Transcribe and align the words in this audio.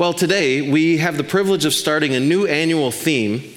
Well, 0.00 0.14
today 0.14 0.62
we 0.62 0.96
have 0.96 1.18
the 1.18 1.24
privilege 1.24 1.66
of 1.66 1.74
starting 1.74 2.14
a 2.14 2.20
new 2.20 2.46
annual 2.46 2.90
theme 2.90 3.54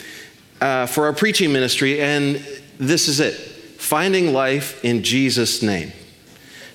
uh, 0.59 0.88
for 0.88 1.05
our 1.05 1.13
preaching 1.13 1.54
ministry, 1.54 2.01
and 2.01 2.46
this 2.77 3.08
is 3.08 3.21
it 3.21 3.35
Finding 3.80 4.33
Life 4.33 4.83
in 4.83 5.03
Jesus' 5.03 5.61
Name. 5.64 5.93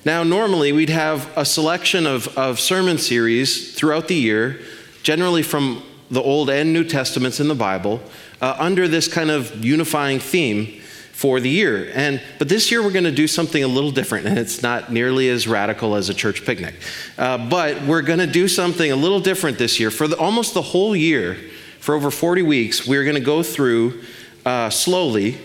Now, 0.07 0.23
normally 0.23 0.73
we'd 0.73 0.89
have 0.89 1.31
a 1.37 1.45
selection 1.45 2.07
of, 2.07 2.29
of 2.39 2.59
sermon 2.59 2.97
series 2.97 3.75
throughout 3.75 4.09
the 4.09 4.15
year, 4.15 4.59
generally 5.03 5.43
from 5.43 5.83
the 6.11 6.23
Old 6.23 6.49
and 6.49 6.73
New 6.73 6.85
Testaments 6.85 7.39
in 7.39 7.49
the 7.49 7.55
Bible, 7.55 8.01
uh, 8.41 8.57
under 8.59 8.89
this 8.89 9.07
kind 9.07 9.31
of 9.31 9.63
unifying 9.63 10.19
theme 10.19 10.81
for 11.19 11.41
the 11.41 11.51
year. 11.51 11.91
And 11.97 12.23
but 12.39 12.49
this 12.49 12.71
year 12.71 12.81
we're 12.81 12.93
going 12.93 13.03
to 13.03 13.11
do 13.11 13.27
something 13.27 13.65
a 13.65 13.67
little 13.67 13.91
different, 13.91 14.27
and 14.29 14.39
it's 14.39 14.63
not 14.63 14.93
nearly 14.93 15.29
as 15.29 15.49
radical 15.49 15.97
as 15.97 16.09
a 16.09 16.15
church 16.15 16.45
picnic. 16.45 16.77
Uh, 17.19 17.37
but 17.49 17.83
we're 17.83 18.03
going 18.03 18.21
to 18.21 18.27
do 18.29 18.47
something 18.47 18.93
a 18.93 18.95
little 18.95 19.19
different 19.19 19.59
this 19.59 19.81
year. 19.81 19.91
For 19.91 20.07
the, 20.07 20.17
almost 20.17 20.55
the 20.55 20.63
whole 20.63 20.95
year, 20.95 21.37
for 21.81 21.97
over 21.97 22.13
40 22.13 22.43
weeks, 22.43 22.87
we're 22.87 23.03
going 23.03 23.17
to 23.17 23.21
go 23.21 23.43
through 23.43 24.01
uh, 24.47 24.71
slowly, 24.71 25.39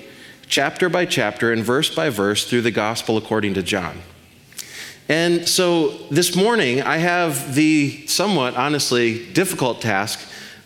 chapter 0.45 0.89
by 0.89 1.05
chapter 1.05 1.51
and 1.51 1.63
verse 1.63 1.93
by 1.93 2.11
verse, 2.11 2.47
through 2.47 2.61
the 2.61 2.69
gospel 2.69 3.17
according 3.17 3.55
to 3.55 3.63
John. 3.63 3.97
And 5.09 5.49
so 5.49 5.97
this 6.11 6.35
morning, 6.35 6.83
I 6.83 6.97
have 6.97 7.55
the 7.55 8.05
somewhat 8.05 8.55
honestly 8.55 9.25
difficult 9.33 9.81
task 9.81 10.19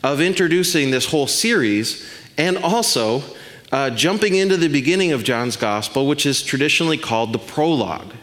of 0.03 0.19
introducing 0.19 0.91
this 0.91 1.05
whole 1.05 1.27
series 1.27 2.05
and 2.38 2.58
also 2.58 3.23
uh, 3.71 3.89
jumping 3.89 4.35
into 4.35 4.57
the 4.57 4.67
beginning 4.67 5.12
of 5.12 5.23
John's 5.23 5.57
gospel, 5.57 6.08
which 6.08 6.25
is 6.25 6.41
traditionally 6.41 6.98
called 6.98 7.34
the 7.34 7.39
prologue 7.39 8.13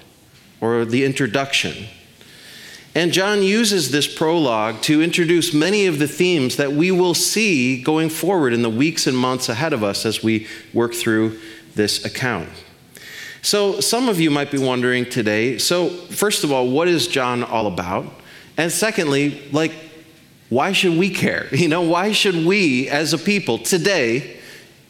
or 0.61 0.85
the 0.85 1.05
introduction. 1.05 1.87
And 2.95 3.13
John 3.13 3.43
uses 3.43 3.91
this 3.91 4.07
prologue 4.07 4.81
to 4.83 5.03
introduce 5.03 5.53
many 5.53 5.87
of 5.87 5.99
the 5.99 6.07
themes 6.07 6.57
that 6.57 6.73
we 6.73 6.93
will 6.93 7.15
see 7.15 7.83
going 7.83 8.09
forward 8.09 8.53
in 8.53 8.63
the 8.63 8.71
weeks 8.71 9.07
and 9.07 9.17
months 9.17 9.49
ahead 9.49 9.73
of 9.73 9.83
us 9.83 10.07
as 10.07 10.23
we 10.23 10.47
work 10.73 10.95
through 10.95 11.39
this 11.75 12.05
account. 12.05 12.49
So, 13.43 13.81
some 13.81 14.09
of 14.09 14.21
you 14.21 14.31
might 14.31 14.51
be 14.51 14.59
wondering 14.59 15.05
today 15.05 15.59
so, 15.59 15.89
first 15.91 16.45
of 16.45 16.53
all, 16.53 16.71
what 16.71 16.89
is 16.89 17.09
John 17.09 17.43
all 17.43 17.67
about? 17.67 18.07
And 18.57 18.71
secondly, 18.71 19.43
like, 19.51 19.73
why 20.49 20.73
should 20.73 20.97
we 20.97 21.11
care? 21.11 21.49
You 21.53 21.69
know, 21.69 21.83
why 21.83 22.13
should 22.13 22.47
we 22.47 22.89
as 22.89 23.13
a 23.13 23.19
people 23.19 23.59
today, 23.59 24.34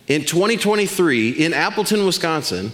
in 0.07 0.25
2023, 0.25 1.31
in 1.31 1.55
Appleton, 1.55 2.05
Wisconsin, 2.05 2.73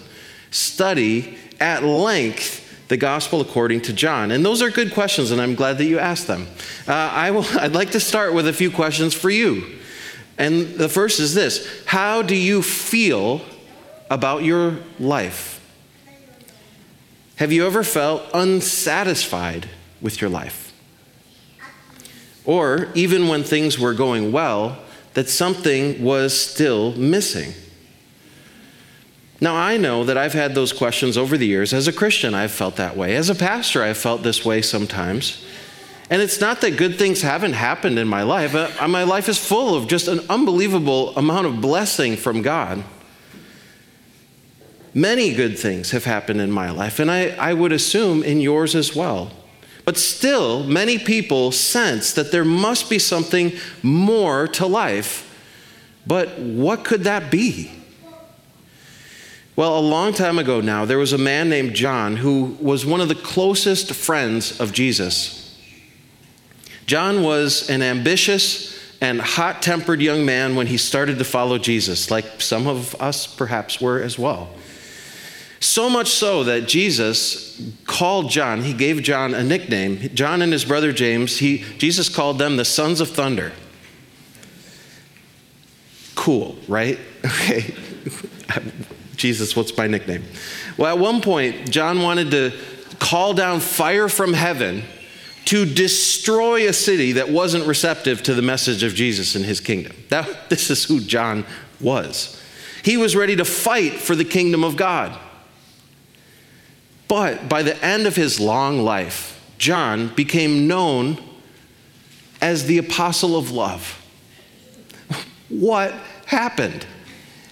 study 0.50 1.38
at 1.60 1.84
length 1.84 2.88
the 2.88 2.96
gospel 2.96 3.40
according 3.40 3.82
to 3.82 3.92
John? 3.92 4.30
And 4.30 4.44
those 4.44 4.62
are 4.62 4.70
good 4.70 4.92
questions, 4.92 5.30
and 5.30 5.40
I'm 5.40 5.54
glad 5.54 5.78
that 5.78 5.84
you 5.84 5.98
asked 5.98 6.26
them. 6.26 6.46
Uh, 6.88 6.92
I 6.92 7.30
will, 7.30 7.44
I'd 7.58 7.74
like 7.74 7.92
to 7.92 8.00
start 8.00 8.34
with 8.34 8.46
a 8.48 8.52
few 8.52 8.70
questions 8.70 9.14
for 9.14 9.30
you. 9.30 9.78
And 10.38 10.68
the 10.74 10.88
first 10.88 11.20
is 11.20 11.34
this 11.34 11.84
How 11.86 12.22
do 12.22 12.34
you 12.34 12.62
feel 12.62 13.42
about 14.10 14.42
your 14.42 14.78
life? 14.98 15.58
Have 17.36 17.52
you 17.52 17.66
ever 17.66 17.82
felt 17.82 18.22
unsatisfied 18.34 19.70
with 20.00 20.20
your 20.20 20.28
life? 20.28 20.74
Or 22.44 22.88
even 22.94 23.28
when 23.28 23.44
things 23.44 23.78
were 23.78 23.94
going 23.94 24.32
well, 24.32 24.78
that 25.14 25.28
something 25.28 26.02
was 26.02 26.38
still 26.38 26.92
missing? 26.92 27.52
Now, 29.40 29.56
I 29.56 29.78
know 29.78 30.04
that 30.04 30.18
I've 30.18 30.34
had 30.34 30.54
those 30.54 30.72
questions 30.72 31.16
over 31.16 31.38
the 31.38 31.46
years. 31.46 31.72
As 31.72 31.88
a 31.88 31.92
Christian, 31.92 32.34
I've 32.34 32.50
felt 32.50 32.76
that 32.76 32.96
way. 32.96 33.16
As 33.16 33.30
a 33.30 33.34
pastor, 33.34 33.82
I've 33.82 33.96
felt 33.96 34.22
this 34.22 34.44
way 34.44 34.60
sometimes. 34.60 35.42
And 36.10 36.20
it's 36.20 36.40
not 36.40 36.60
that 36.60 36.76
good 36.76 36.98
things 36.98 37.22
haven't 37.22 37.54
happened 37.54 37.98
in 37.98 38.06
my 38.06 38.22
life. 38.22 38.52
My 38.86 39.04
life 39.04 39.28
is 39.28 39.38
full 39.38 39.74
of 39.76 39.86
just 39.86 40.08
an 40.08 40.20
unbelievable 40.28 41.16
amount 41.16 41.46
of 41.46 41.60
blessing 41.60 42.16
from 42.16 42.42
God. 42.42 42.84
Many 44.92 45.32
good 45.32 45.58
things 45.58 45.92
have 45.92 46.04
happened 46.04 46.40
in 46.40 46.50
my 46.50 46.70
life, 46.70 46.98
and 46.98 47.10
I, 47.10 47.28
I 47.36 47.54
would 47.54 47.72
assume 47.72 48.24
in 48.24 48.40
yours 48.40 48.74
as 48.74 48.94
well. 48.94 49.30
But 49.90 49.98
still, 49.98 50.62
many 50.62 50.98
people 51.00 51.50
sense 51.50 52.12
that 52.12 52.30
there 52.30 52.44
must 52.44 52.88
be 52.88 53.00
something 53.00 53.54
more 53.82 54.46
to 54.46 54.64
life. 54.64 55.26
But 56.06 56.38
what 56.38 56.84
could 56.84 57.02
that 57.02 57.28
be? 57.28 57.72
Well, 59.56 59.76
a 59.76 59.80
long 59.80 60.12
time 60.12 60.38
ago 60.38 60.60
now, 60.60 60.84
there 60.84 60.96
was 60.96 61.12
a 61.12 61.18
man 61.18 61.48
named 61.48 61.74
John 61.74 62.18
who 62.18 62.56
was 62.60 62.86
one 62.86 63.00
of 63.00 63.08
the 63.08 63.16
closest 63.16 63.92
friends 63.92 64.60
of 64.60 64.72
Jesus. 64.72 65.58
John 66.86 67.24
was 67.24 67.68
an 67.68 67.82
ambitious 67.82 68.78
and 69.00 69.20
hot 69.20 69.60
tempered 69.60 70.00
young 70.00 70.24
man 70.24 70.54
when 70.54 70.68
he 70.68 70.76
started 70.76 71.18
to 71.18 71.24
follow 71.24 71.58
Jesus, 71.58 72.12
like 72.12 72.40
some 72.40 72.68
of 72.68 72.94
us 73.02 73.26
perhaps 73.26 73.80
were 73.80 74.00
as 74.00 74.16
well. 74.16 74.50
So 75.60 75.90
much 75.90 76.08
so 76.08 76.42
that 76.44 76.66
Jesus 76.66 77.60
called 77.84 78.30
John, 78.30 78.62
he 78.62 78.72
gave 78.72 79.02
John 79.02 79.34
a 79.34 79.44
nickname. 79.44 79.98
John 80.14 80.40
and 80.40 80.52
his 80.52 80.64
brother 80.64 80.90
James, 80.90 81.38
he, 81.38 81.58
Jesus 81.76 82.08
called 82.08 82.38
them 82.38 82.56
the 82.56 82.64
sons 82.64 83.00
of 83.00 83.10
thunder. 83.10 83.52
Cool, 86.14 86.56
right? 86.66 86.98
Okay. 87.22 87.74
Jesus, 89.16 89.54
what's 89.54 89.76
my 89.76 89.86
nickname? 89.86 90.24
Well, 90.78 90.96
at 90.96 90.98
one 90.98 91.20
point, 91.20 91.70
John 91.70 92.00
wanted 92.00 92.30
to 92.30 92.52
call 92.98 93.34
down 93.34 93.60
fire 93.60 94.08
from 94.08 94.32
heaven 94.32 94.82
to 95.44 95.66
destroy 95.66 96.66
a 96.66 96.72
city 96.72 97.12
that 97.12 97.28
wasn't 97.28 97.66
receptive 97.66 98.22
to 98.22 98.34
the 98.34 98.40
message 98.40 98.82
of 98.82 98.94
Jesus 98.94 99.34
and 99.34 99.44
his 99.44 99.60
kingdom. 99.60 99.94
That, 100.08 100.48
this 100.48 100.70
is 100.70 100.84
who 100.84 101.00
John 101.00 101.44
was. 101.80 102.42
He 102.82 102.96
was 102.96 103.14
ready 103.14 103.36
to 103.36 103.44
fight 103.44 103.92
for 103.92 104.16
the 104.16 104.24
kingdom 104.24 104.64
of 104.64 104.76
God. 104.76 105.18
But 107.10 107.48
by 107.48 107.64
the 107.64 107.76
end 107.84 108.06
of 108.06 108.14
his 108.14 108.38
long 108.38 108.84
life, 108.84 109.44
John 109.58 110.14
became 110.14 110.68
known 110.68 111.20
as 112.40 112.66
the 112.66 112.78
apostle 112.78 113.36
of 113.36 113.50
love. 113.50 114.00
What 115.48 115.92
happened? 116.26 116.86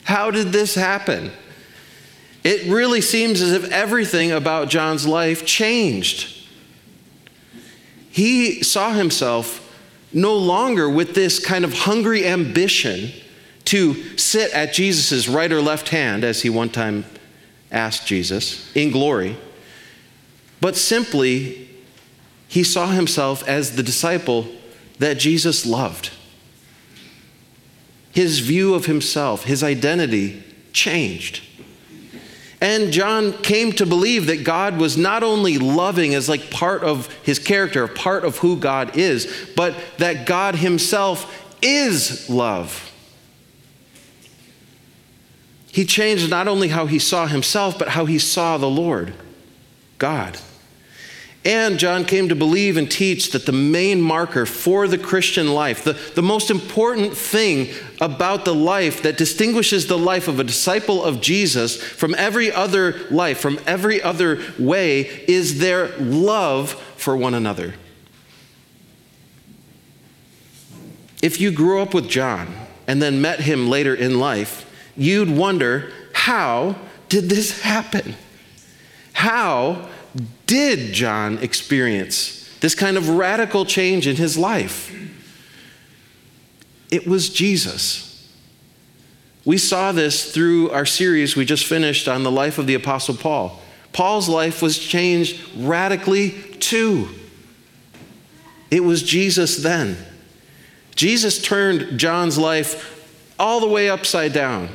How 0.05 0.31
did 0.31 0.53
this 0.53 0.77
happen? 0.77 1.33
It 2.45 2.71
really 2.71 3.01
seems 3.01 3.41
as 3.41 3.51
if 3.53 3.69
everything 3.73 4.31
about 4.31 4.69
John's 4.69 5.09
life 5.09 5.45
changed. 5.45 6.47
He 8.11 8.63
saw 8.63 8.93
himself 8.93 9.77
no 10.13 10.37
longer 10.37 10.89
with 10.89 11.17
this 11.17 11.45
kind 11.45 11.65
of 11.65 11.75
hungry 11.75 12.25
ambition 12.25 13.11
to 13.65 14.17
sit 14.17 14.53
at 14.53 14.73
Jesus' 14.73 15.27
right 15.27 15.51
or 15.51 15.61
left 15.61 15.89
hand, 15.89 16.23
as 16.23 16.43
he 16.43 16.49
one 16.49 16.71
time 16.71 17.05
asked 17.73 18.07
Jesus, 18.07 18.71
in 18.77 18.93
glory 18.93 19.37
but 20.61 20.77
simply 20.77 21.69
he 22.49 22.65
saw 22.65 22.89
himself 22.89 23.47
as 23.47 23.77
the 23.77 23.83
disciple 23.83 24.49
that 24.99 25.19
Jesus 25.19 25.67
loved. 25.67 26.11
His 28.13 28.41
view 28.41 28.75
of 28.75 28.87
himself, 28.87 29.45
his 29.45 29.63
identity 29.63 30.43
changed. 30.73 31.43
And 32.61 32.93
John 32.93 33.33
came 33.33 33.73
to 33.73 33.87
believe 33.87 34.27
that 34.27 34.43
God 34.43 34.79
was 34.79 34.97
not 34.97 35.23
only 35.23 35.59
loving 35.59 36.15
as 36.15 36.29
like 36.29 36.51
part 36.51 36.83
of 36.83 37.07
his 37.23 37.39
character, 37.39 37.87
part 37.87 38.25
of 38.25 38.39
who 38.39 38.57
God 38.57 38.97
is, 38.97 39.33
but 39.55 39.77
that 39.99 40.27
God 40.27 40.57
himself 40.57 41.57
is 41.63 42.29
love. 42.29 42.93
He 45.71 45.85
changed 45.85 46.29
not 46.29 46.49
only 46.49 46.69
how 46.69 46.87
he 46.87 46.99
saw 46.99 47.27
himself, 47.27 47.79
but 47.79 47.89
how 47.89 48.07
he 48.07 48.19
saw 48.19 48.59
the 48.59 48.71
Lord, 48.71 49.15
God. 49.99 50.39
And 51.45 51.79
John 51.79 52.05
came 52.05 52.29
to 52.29 52.35
believe 52.35 52.77
and 52.77 52.91
teach 52.91 53.31
that 53.31 53.47
the 53.47 53.53
main 53.53 54.01
marker 54.01 54.45
for 54.45 54.89
the 54.89 54.99
Christian 54.99 55.55
life, 55.55 55.85
the, 55.85 55.93
the 56.15 56.23
most 56.23 56.51
important 56.51 57.17
thing 57.17 57.69
about 58.01 58.45
the 58.45 58.55
life 58.55 59.03
that 59.03 59.17
distinguishes 59.17 59.87
the 59.87 59.97
life 59.97 60.29
of 60.29 60.41
a 60.41 60.45
disciple 60.45 61.03
of 61.03 61.21
Jesus 61.21 61.81
from 61.81 62.15
every 62.17 62.51
other 62.51 63.01
life, 63.11 63.39
from 63.39 63.61
every 63.67 64.03
other 64.03 64.43
way, 64.59 65.03
is 65.29 65.59
their 65.59 65.97
love 65.99 66.73
for 66.97 67.17
one 67.17 67.35
another. 67.35 67.75
If 71.23 71.41
you 71.41 71.51
grew 71.51 71.81
up 71.81 71.95
with 71.95 72.09
John 72.09 72.53
and 72.87 73.01
then 73.01 73.21
met 73.21 73.41
him 73.41 73.69
later 73.69 73.95
in 73.95 74.19
life, 74.19 74.69
you'd 74.97 75.31
wonder 75.31 75.93
how 76.13 76.77
did 77.09 77.29
this 77.29 77.63
happen? 77.63 78.17
How 79.13 79.89
did 80.47 80.93
John 80.93 81.39
experience 81.39 82.49
this 82.61 82.75
kind 82.75 82.97
of 82.97 83.09
radical 83.11 83.65
change 83.65 84.07
in 84.07 84.17
his 84.17 84.37
life? 84.37 84.95
It 86.91 87.07
was 87.07 87.29
Jesus. 87.29 88.09
We 89.45 89.59
saw 89.59 89.93
this 89.93 90.33
through 90.33 90.71
our 90.71 90.87
series 90.87 91.37
we 91.37 91.45
just 91.45 91.65
finished 91.65 92.09
on 92.09 92.23
the 92.23 92.31
life 92.31 92.59
of 92.59 92.67
the 92.67 92.75
Apostle 92.75 93.15
Paul. 93.15 93.61
Paul's 93.93 94.29
life 94.29 94.61
was 94.61 94.79
changed 94.79 95.41
radically 95.57 96.31
too. 96.61 97.09
It 98.71 98.85
was 98.85 99.03
Jesus 99.03 99.57
then. 99.57 99.97
Jesus 100.95 101.41
turned 101.41 101.99
John's 101.99 102.37
life 102.37 102.95
all 103.39 103.61
the 103.61 103.69
way 103.69 103.89
upside 103.89 104.33
down. 104.33 104.69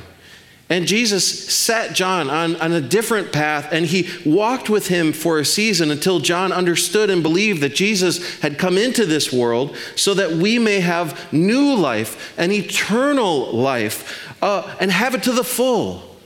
And 0.73 0.87
Jesus 0.87 1.53
set 1.53 1.93
John 1.93 2.31
on, 2.31 2.55
on 2.55 2.71
a 2.71 2.81
different 2.81 3.31
path, 3.31 3.67
and 3.71 3.85
he 3.85 4.09
walked 4.25 4.71
with 4.71 4.87
him 4.87 5.13
for 5.13 5.37
a 5.37 5.45
season 5.45 5.91
until 5.91 6.19
John 6.19 6.51
understood 6.51 7.11
and 7.11 7.21
believed 7.21 7.61
that 7.61 7.75
Jesus 7.75 8.39
had 8.39 8.57
come 8.57 8.75
into 8.75 9.05
this 9.05 9.31
world 9.31 9.77
so 9.95 10.15
that 10.15 10.31
we 10.31 10.57
may 10.57 10.79
have 10.79 11.31
new 11.31 11.75
life, 11.75 12.33
an 12.39 12.51
eternal 12.51 13.51
life, 13.51 14.35
uh, 14.41 14.75
and 14.79 14.91
have 14.91 15.13
it 15.13 15.21
to 15.21 15.31
the 15.31 15.43
full. 15.43 16.17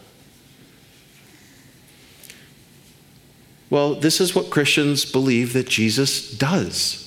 Well, 3.69 3.95
this 3.95 4.21
is 4.21 4.33
what 4.33 4.49
Christians 4.49 5.03
believe 5.03 5.51
that 5.51 5.67
Jesus 5.67 6.31
does. 6.31 7.06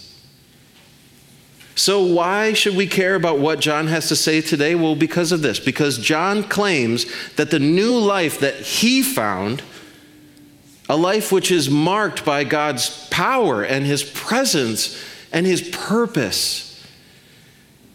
So, 1.81 2.03
why 2.03 2.53
should 2.53 2.77
we 2.77 2.87
care 2.87 3.15
about 3.15 3.38
what 3.38 3.59
John 3.59 3.87
has 3.87 4.09
to 4.09 4.17
say 4.17 4.43
today? 4.43 4.75
Well, 4.75 4.94
because 4.94 5.32
of 5.32 5.41
this. 5.41 5.59
Because 5.59 5.97
John 5.97 6.44
claims 6.44 7.06
that 7.37 7.50
the 7.50 7.59
new 7.59 7.99
life 7.99 8.41
that 8.41 8.56
he 8.56 9.03
found, 9.03 9.62
a 10.91 10.97
life 10.99 11.32
which 11.32 11.50
is 11.50 11.71
marked 11.71 12.23
by 12.23 12.44
God's 12.44 13.09
power 13.09 13.62
and 13.62 13.87
his 13.87 14.03
presence 14.03 15.03
and 15.32 15.47
his 15.47 15.62
purpose, 15.71 16.87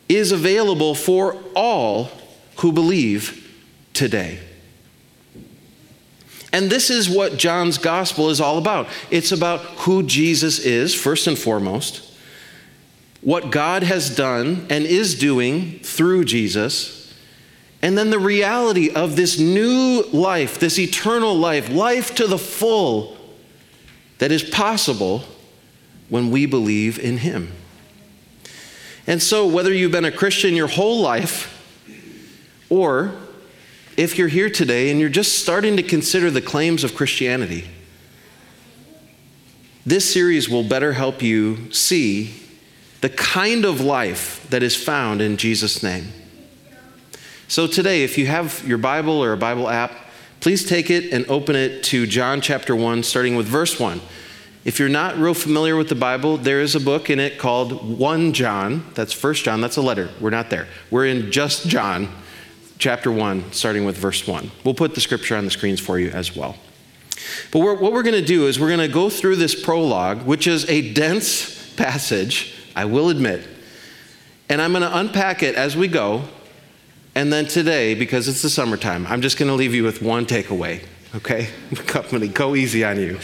is 0.09 0.31
available 0.31 0.95
for 0.95 1.37
all 1.55 2.09
who 2.55 2.71
believe 2.71 3.55
today. 3.93 4.39
And 6.51 6.71
this 6.71 6.89
is 6.89 7.07
what 7.07 7.37
John's 7.37 7.77
gospel 7.77 8.31
is 8.31 8.41
all 8.41 8.57
about. 8.57 8.87
It's 9.11 9.31
about 9.31 9.59
who 9.59 10.01
Jesus 10.01 10.57
is, 10.57 10.95
first 10.95 11.27
and 11.27 11.37
foremost, 11.37 12.14
what 13.25 13.49
God 13.49 13.81
has 13.81 14.15
done 14.15 14.67
and 14.69 14.85
is 14.85 15.17
doing 15.17 15.79
through 15.79 16.25
Jesus, 16.25 17.11
and 17.81 17.97
then 17.97 18.11
the 18.11 18.19
reality 18.19 18.91
of 18.91 19.15
this 19.15 19.39
new 19.39 20.03
life, 20.13 20.59
this 20.59 20.77
eternal 20.77 21.35
life, 21.35 21.67
life 21.69 22.13
to 22.15 22.27
the 22.27 22.37
full, 22.37 23.17
that 24.19 24.31
is 24.31 24.43
possible 24.43 25.23
when 26.07 26.29
we 26.29 26.45
believe 26.45 26.99
in 26.99 27.17
Him. 27.17 27.51
And 29.07 29.21
so, 29.21 29.47
whether 29.47 29.73
you've 29.73 29.91
been 29.91 30.05
a 30.05 30.11
Christian 30.11 30.55
your 30.55 30.67
whole 30.67 31.01
life, 31.01 31.51
or 32.69 33.15
if 33.97 34.19
you're 34.19 34.27
here 34.27 34.51
today 34.51 34.91
and 34.91 34.99
you're 34.99 35.09
just 35.09 35.39
starting 35.39 35.77
to 35.77 35.83
consider 35.83 36.29
the 36.29 36.43
claims 36.43 36.83
of 36.83 36.93
Christianity, 36.93 37.67
this 39.83 40.13
series 40.13 40.47
will 40.47 40.63
better 40.63 40.93
help 40.93 41.23
you 41.23 41.71
see 41.71 42.44
the 43.05 43.09
kind 43.09 43.65
of 43.65 43.81
life 43.81 44.49
that 44.49 44.63
is 44.63 44.75
found 44.75 45.21
in 45.21 45.37
Jesus' 45.37 45.83
name. 45.83 46.11
So, 47.47 47.67
today, 47.67 48.03
if 48.03 48.17
you 48.17 48.25
have 48.25 48.67
your 48.67 48.79
Bible 48.79 49.23
or 49.23 49.31
a 49.31 49.37
Bible 49.37 49.69
app, 49.69 49.91
please 50.39 50.65
take 50.65 50.89
it 50.89 51.13
and 51.13 51.23
open 51.29 51.55
it 51.55 51.83
to 51.83 52.07
John 52.07 52.41
chapter 52.41 52.75
1, 52.75 53.03
starting 53.03 53.35
with 53.35 53.45
verse 53.45 53.79
1. 53.79 54.01
If 54.63 54.79
you're 54.79 54.89
not 54.89 55.17
real 55.17 55.35
familiar 55.35 55.75
with 55.75 55.87
the 55.87 55.93
Bible, 55.93 56.37
there 56.37 56.61
is 56.61 56.73
a 56.73 56.79
book 56.79 57.11
in 57.11 57.19
it 57.19 57.37
called 57.37 57.99
1 57.99 58.33
John. 58.33 58.83
That's 58.95 59.13
First 59.13 59.43
John, 59.43 59.61
that's 59.61 59.77
a 59.77 59.83
letter. 59.83 60.09
We're 60.19 60.31
not 60.31 60.49
there. 60.49 60.67
We're 60.89 61.05
in 61.05 61.31
just 61.31 61.67
John 61.67 62.09
chapter 62.79 63.11
1, 63.11 63.51
starting 63.51 63.85
with 63.85 63.97
verse 63.97 64.25
1. 64.25 64.49
We'll 64.63 64.73
put 64.73 64.95
the 64.95 65.01
scripture 65.01 65.35
on 65.35 65.45
the 65.45 65.51
screens 65.51 65.79
for 65.79 65.99
you 65.99 66.09
as 66.09 66.35
well. 66.35 66.55
But 67.51 67.59
we're, 67.59 67.75
what 67.75 67.93
we're 67.93 68.01
going 68.01 68.19
to 68.19 68.25
do 68.25 68.47
is 68.47 68.59
we're 68.59 68.75
going 68.75 68.79
to 68.79 68.87
go 68.87 69.11
through 69.11 69.35
this 69.35 69.53
prologue, 69.53 70.23
which 70.23 70.47
is 70.47 70.67
a 70.67 70.91
dense 70.93 71.71
passage, 71.75 72.54
I 72.75 72.85
will 72.85 73.09
admit. 73.09 73.47
And 74.49 74.61
I'm 74.61 74.71
going 74.71 74.83
to 74.83 74.97
unpack 74.97 75.43
it 75.43 75.55
as 75.55 75.75
we 75.75 75.87
go. 75.87 76.23
And 77.15 77.31
then 77.31 77.45
today, 77.45 77.95
because 77.95 78.27
it's 78.27 78.41
the 78.41 78.49
summertime, 78.49 79.07
I'm 79.07 79.21
just 79.21 79.37
going 79.37 79.47
to 79.47 79.55
leave 79.55 79.73
you 79.73 79.83
with 79.83 80.01
one 80.01 80.25
takeaway, 80.25 80.83
okay? 81.15 81.49
To 81.85 82.27
go 82.27 82.55
easy 82.55 82.83
on 82.83 82.99
you. 82.99 83.19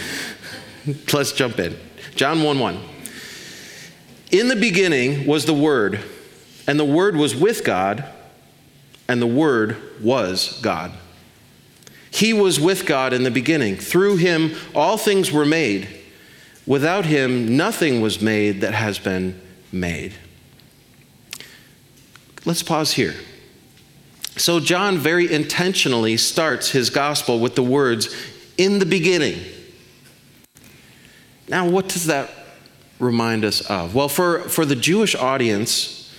Let's 1.14 1.34
jump 1.34 1.60
in. 1.60 1.78
John 2.16 2.42
1 2.42 2.60
1. 2.60 2.80
In 4.32 4.48
the 4.48 4.56
beginning 4.56 5.28
was 5.28 5.46
the 5.46 5.54
Word, 5.54 6.00
and 6.68 6.80
the 6.80 6.86
Word 6.86 7.16
was 7.16 7.36
with 7.36 7.64
God 7.64 8.06
and 9.12 9.22
the 9.22 9.28
Word 9.28 9.76
was 10.02 10.58
God. 10.62 10.94
He 12.12 12.32
was 12.32 12.62
with 12.62 12.86
God 12.86 13.12
in 13.12 13.24
the 13.24 13.32
beginning. 13.32 13.76
Through 13.76 14.18
him, 14.18 14.56
all 14.74 14.98
things 14.98 15.34
were 15.34 15.44
made. 15.44 15.90
Without 16.66 17.06
him, 17.06 17.58
nothing 17.58 18.02
was 18.02 18.22
made 18.22 18.62
that 18.62 18.74
has 18.74 19.00
been 19.00 19.40
made. 19.72 20.14
Let's 22.46 22.64
pause 22.64 22.94
here. 22.94 23.16
So, 24.38 24.60
John 24.60 24.98
very 24.98 25.32
intentionally 25.32 26.18
starts 26.18 26.72
his 26.72 26.90
gospel 26.90 27.40
with 27.40 27.56
the 27.56 27.64
words, 27.64 28.16
in 28.58 28.80
the 28.80 28.86
beginning. 28.86 29.40
Now, 31.48 31.68
what 31.68 31.90
does 31.90 32.06
that 32.06 32.30
remind 33.00 33.44
us 33.44 33.62
of? 33.62 33.94
Well, 33.94 34.08
for, 34.08 34.42
for 34.42 34.66
the 34.66 34.76
Jewish 34.76 35.16
audience 35.16 36.14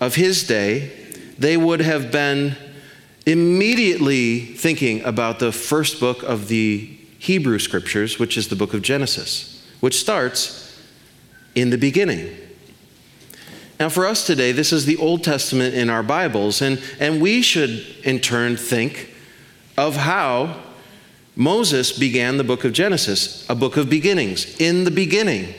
of 0.00 0.14
his 0.14 0.46
day, 0.46 0.92
they 1.38 1.56
would 1.56 1.80
have 1.80 2.12
been 2.12 2.56
immediately 3.26 4.40
thinking 4.40 5.02
about 5.04 5.38
the 5.38 5.52
first 5.52 5.98
book 5.98 6.22
of 6.22 6.48
the 6.48 6.96
Hebrew 7.18 7.58
scriptures, 7.58 8.18
which 8.18 8.36
is 8.36 8.48
the 8.48 8.56
book 8.56 8.72
of 8.74 8.82
Genesis, 8.82 9.55
which 9.80 9.98
starts 9.98 10.80
in 11.54 11.70
the 11.70 11.78
beginning. 11.78 12.34
Now, 13.78 13.90
for 13.90 14.06
us 14.06 14.26
today, 14.26 14.52
this 14.52 14.72
is 14.72 14.86
the 14.86 14.96
Old 14.96 15.22
Testament 15.22 15.74
in 15.74 15.90
our 15.90 16.02
Bibles, 16.02 16.62
and, 16.62 16.82
and 16.98 17.20
we 17.20 17.42
should 17.42 17.84
in 18.04 18.20
turn 18.20 18.56
think 18.56 19.14
of 19.76 19.96
how 19.96 20.62
Moses 21.34 21.92
began 21.92 22.38
the 22.38 22.44
book 22.44 22.64
of 22.64 22.72
Genesis, 22.72 23.48
a 23.50 23.54
book 23.54 23.76
of 23.76 23.90
beginnings, 23.90 24.58
in 24.58 24.84
the 24.84 24.90
beginning. 24.90 25.52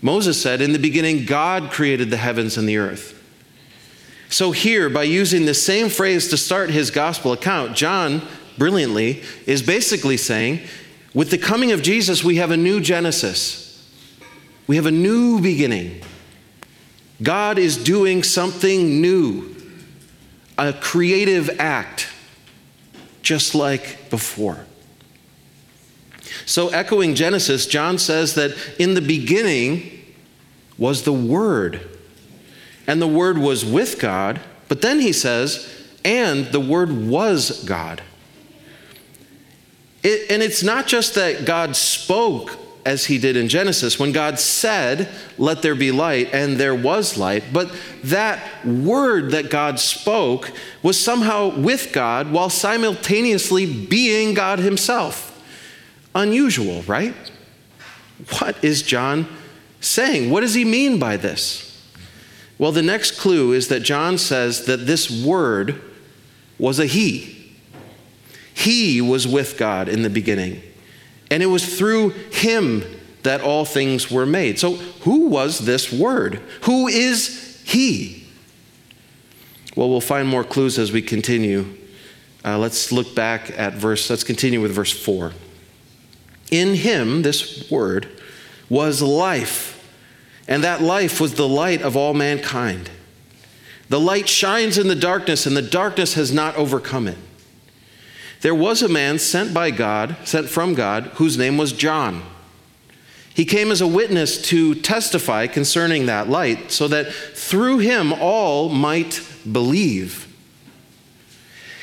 Moses 0.00 0.40
said, 0.40 0.62
In 0.62 0.72
the 0.72 0.78
beginning, 0.78 1.26
God 1.26 1.70
created 1.70 2.08
the 2.08 2.16
heavens 2.16 2.56
and 2.56 2.66
the 2.66 2.78
earth. 2.78 3.16
So, 4.30 4.52
here, 4.52 4.88
by 4.88 5.02
using 5.02 5.44
the 5.44 5.54
same 5.54 5.90
phrase 5.90 6.28
to 6.28 6.38
start 6.38 6.70
his 6.70 6.90
gospel 6.90 7.32
account, 7.32 7.76
John, 7.76 8.22
brilliantly, 8.56 9.22
is 9.44 9.60
basically 9.60 10.16
saying, 10.16 10.60
with 11.14 11.30
the 11.30 11.38
coming 11.38 11.72
of 11.72 11.82
Jesus, 11.82 12.22
we 12.22 12.36
have 12.36 12.50
a 12.50 12.56
new 12.56 12.80
Genesis. 12.80 13.66
We 14.66 14.76
have 14.76 14.86
a 14.86 14.92
new 14.92 15.40
beginning. 15.40 16.02
God 17.22 17.58
is 17.58 17.76
doing 17.76 18.22
something 18.22 19.00
new, 19.00 19.54
a 20.56 20.72
creative 20.72 21.50
act, 21.58 22.08
just 23.22 23.54
like 23.54 24.08
before. 24.10 24.64
So, 26.46 26.68
echoing 26.68 27.14
Genesis, 27.14 27.66
John 27.66 27.98
says 27.98 28.34
that 28.34 28.56
in 28.78 28.94
the 28.94 29.00
beginning 29.00 30.00
was 30.78 31.02
the 31.02 31.12
Word 31.12 31.88
and 32.86 33.02
the 33.02 33.08
Word 33.08 33.38
was 33.38 33.64
with 33.64 33.98
God. 33.98 34.40
But 34.68 34.82
then 34.82 35.00
he 35.00 35.12
says, 35.12 35.68
and 36.04 36.46
the 36.46 36.60
Word 36.60 36.90
was 36.90 37.64
God. 37.64 38.02
It, 40.02 40.30
and 40.30 40.42
it's 40.42 40.62
not 40.62 40.86
just 40.86 41.14
that 41.14 41.44
God 41.44 41.76
spoke 41.76 42.58
as 42.84 43.06
he 43.06 43.18
did 43.18 43.36
in 43.36 43.48
Genesis, 43.48 43.98
when 43.98 44.12
God 44.12 44.38
said, 44.38 45.08
Let 45.36 45.62
there 45.62 45.74
be 45.74 45.92
light, 45.92 46.30
and 46.32 46.56
there 46.56 46.74
was 46.74 47.18
light, 47.18 47.44
but 47.52 47.74
that 48.04 48.40
word 48.66 49.32
that 49.32 49.50
God 49.50 49.78
spoke 49.78 50.50
was 50.82 50.98
somehow 50.98 51.54
with 51.54 51.92
God 51.92 52.32
while 52.32 52.50
simultaneously 52.50 53.66
being 53.66 54.34
God 54.34 54.58
himself. 54.58 55.26
Unusual, 56.14 56.82
right? 56.82 57.14
What 58.38 58.62
is 58.64 58.82
John 58.82 59.26
saying? 59.80 60.30
What 60.30 60.40
does 60.40 60.54
he 60.54 60.64
mean 60.64 60.98
by 60.98 61.16
this? 61.16 61.66
Well, 62.58 62.72
the 62.72 62.82
next 62.82 63.18
clue 63.18 63.52
is 63.52 63.68
that 63.68 63.80
John 63.80 64.18
says 64.18 64.66
that 64.66 64.86
this 64.86 65.10
word 65.24 65.80
was 66.58 66.78
a 66.78 66.86
he. 66.86 67.39
He 68.60 69.00
was 69.00 69.26
with 69.26 69.56
God 69.56 69.88
in 69.88 70.02
the 70.02 70.10
beginning, 70.10 70.62
and 71.30 71.42
it 71.42 71.46
was 71.46 71.78
through 71.78 72.10
him 72.30 72.84
that 73.22 73.40
all 73.42 73.64
things 73.64 74.10
were 74.10 74.26
made. 74.26 74.58
So, 74.58 74.74
who 75.02 75.28
was 75.28 75.60
this 75.60 75.92
word? 75.92 76.42
Who 76.62 76.88
is 76.88 77.62
he? 77.64 78.26
Well, 79.76 79.88
we'll 79.88 80.00
find 80.00 80.26
more 80.26 80.44
clues 80.44 80.78
as 80.78 80.92
we 80.92 81.02
continue. 81.02 81.76
Uh, 82.44 82.58
let's 82.58 82.90
look 82.90 83.14
back 83.14 83.50
at 83.58 83.74
verse, 83.74 84.08
let's 84.10 84.24
continue 84.24 84.60
with 84.60 84.72
verse 84.72 84.92
4. 84.92 85.32
In 86.50 86.74
him, 86.74 87.22
this 87.22 87.70
word, 87.70 88.08
was 88.68 89.02
life 89.02 89.80
and 90.50 90.64
that 90.64 90.82
life 90.82 91.20
was 91.20 91.34
the 91.34 91.48
light 91.48 91.80
of 91.80 91.96
all 91.96 92.12
mankind. 92.12 92.90
The 93.88 94.00
light 94.00 94.28
shines 94.28 94.78
in 94.78 94.88
the 94.88 94.96
darkness, 94.96 95.46
and 95.46 95.56
the 95.56 95.62
darkness 95.62 96.14
has 96.14 96.32
not 96.32 96.56
overcome 96.56 97.06
it. 97.06 97.16
There 98.40 98.54
was 98.54 98.82
a 98.82 98.88
man 98.88 99.18
sent 99.18 99.52
by 99.52 99.70
God, 99.70 100.16
sent 100.24 100.48
from 100.48 100.74
God, 100.74 101.04
whose 101.14 101.36
name 101.36 101.58
was 101.58 101.72
John. 101.72 102.22
He 103.34 103.44
came 103.44 103.70
as 103.70 103.80
a 103.80 103.86
witness 103.86 104.40
to 104.48 104.74
testify 104.74 105.46
concerning 105.46 106.06
that 106.06 106.28
light, 106.28 106.70
so 106.70 106.88
that 106.88 107.12
through 107.12 107.78
him 107.78 108.12
all 108.12 108.68
might 108.68 109.22
believe. 109.50 110.26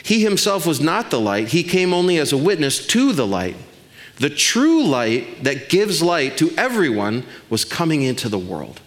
He 0.03 0.23
himself 0.23 0.65
was 0.65 0.81
not 0.81 1.09
the 1.09 1.19
light, 1.19 1.49
he 1.49 1.63
came 1.63 1.93
only 1.93 2.17
as 2.17 2.31
a 2.31 2.37
witness 2.37 2.85
to 2.87 3.13
the 3.13 3.27
light. 3.27 3.55
The 4.17 4.29
true 4.31 4.83
light 4.83 5.43
that 5.43 5.69
gives 5.69 6.01
light 6.01 6.37
to 6.37 6.51
everyone 6.57 7.23
was 7.51 7.65
coming 7.65 8.01
into 8.01 8.29
the 8.29 8.39
world. 8.39 8.81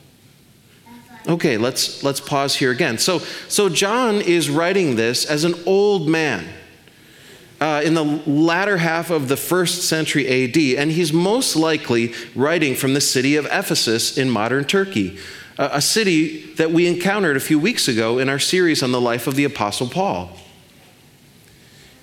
Okay, 1.29 1.57
let's, 1.57 2.03
let's 2.03 2.21
pause 2.21 2.57
here 2.57 2.73
again. 2.73 2.99
So, 2.99 3.19
so 3.47 3.69
John 3.69 4.21
is 4.21 4.51
writing 4.51 4.97
this 4.97 5.25
as 5.25 5.45
an 5.45 5.55
old 5.67 6.09
man 6.09 6.49
uh, 7.61 7.83
in 7.85 7.95
the 7.95 8.05
latter 8.05 8.79
half 8.79 9.11
of 9.11 9.29
the 9.29 9.37
first 9.37 9.83
century 9.83 10.27
AD, 10.27 10.57
and 10.81 10.91
he's 10.91 11.13
most 11.13 11.57
likely 11.57 12.15
writing 12.35 12.75
from 12.75 12.95
the 12.95 13.01
city 13.01 13.37
of 13.37 13.45
Ephesus 13.47 14.17
in 14.17 14.31
modern 14.31 14.65
Turkey, 14.65 15.19
a 15.59 15.83
city 15.83 16.55
that 16.55 16.71
we 16.71 16.87
encountered 16.87 17.37
a 17.37 17.41
few 17.41 17.59
weeks 17.59 17.87
ago 17.87 18.19
in 18.19 18.31
our 18.31 18.39
series 18.39 18.83
on 18.83 18.93
the 18.93 19.01
life 19.01 19.27
of 19.27 19.35
the 19.35 19.45
Apostle 19.45 19.89
Paul. 19.89 20.31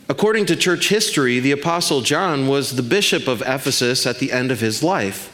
According 0.07 0.45
to 0.45 0.55
church 0.55 0.89
history, 0.89 1.39
the 1.39 1.51
Apostle 1.51 2.01
John 2.01 2.47
was 2.47 2.75
the 2.75 2.83
bishop 2.83 3.27
of 3.27 3.41
Ephesus 3.41 4.05
at 4.05 4.19
the 4.19 4.31
end 4.31 4.51
of 4.51 4.59
his 4.59 4.83
life, 4.83 5.33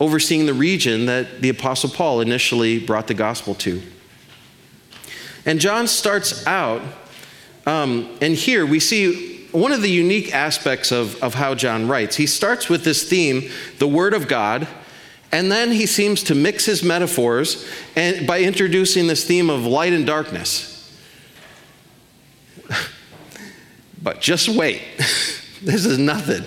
overseeing 0.00 0.46
the 0.46 0.54
region 0.54 1.06
that 1.06 1.42
the 1.42 1.48
Apostle 1.48 1.90
Paul 1.90 2.20
initially 2.20 2.80
brought 2.80 3.06
the 3.06 3.14
gospel 3.14 3.54
to. 3.54 3.80
And 5.46 5.60
John 5.60 5.86
starts 5.86 6.44
out 6.46 6.82
um, 7.66 8.16
and 8.20 8.34
here 8.34 8.66
we 8.66 8.80
see 8.80 9.46
one 9.52 9.72
of 9.72 9.82
the 9.82 9.90
unique 9.90 10.34
aspects 10.34 10.90
of, 10.90 11.22
of 11.22 11.34
how 11.34 11.54
John 11.54 11.86
writes. 11.86 12.16
He 12.16 12.26
starts 12.26 12.68
with 12.68 12.84
this 12.84 13.08
theme, 13.08 13.50
the 13.78 13.86
Word 13.86 14.14
of 14.14 14.26
God, 14.26 14.66
and 15.30 15.50
then 15.50 15.70
he 15.70 15.86
seems 15.86 16.22
to 16.24 16.34
mix 16.34 16.64
his 16.64 16.82
metaphors 16.82 17.66
and, 17.94 18.26
by 18.26 18.40
introducing 18.40 19.06
this 19.06 19.24
theme 19.24 19.50
of 19.50 19.64
light 19.64 19.92
and 19.92 20.06
darkness. 20.06 20.68
but 24.02 24.20
just 24.20 24.48
wait. 24.48 24.82
this 25.62 25.86
is 25.86 25.98
nothing. 25.98 26.44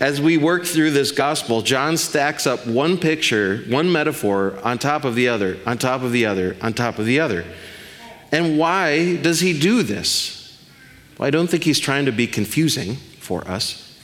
As 0.00 0.20
we 0.20 0.36
work 0.36 0.64
through 0.64 0.90
this 0.90 1.12
gospel, 1.12 1.62
John 1.62 1.96
stacks 1.96 2.46
up 2.46 2.66
one 2.66 2.98
picture, 2.98 3.64
one 3.68 3.90
metaphor 3.90 4.58
on 4.62 4.78
top 4.78 5.04
of 5.04 5.14
the 5.14 5.28
other, 5.28 5.58
on 5.66 5.78
top 5.78 6.02
of 6.02 6.12
the 6.12 6.26
other, 6.26 6.56
on 6.60 6.72
top 6.72 6.98
of 6.98 7.06
the 7.06 7.20
other. 7.20 7.44
And 8.32 8.58
why 8.58 9.16
does 9.16 9.40
he 9.40 9.58
do 9.58 9.82
this? 9.82 10.39
Well, 11.20 11.26
I 11.26 11.30
don't 11.30 11.48
think 11.50 11.64
he's 11.64 11.78
trying 11.78 12.06
to 12.06 12.12
be 12.12 12.26
confusing 12.26 12.94
for 12.94 13.46
us. 13.46 13.94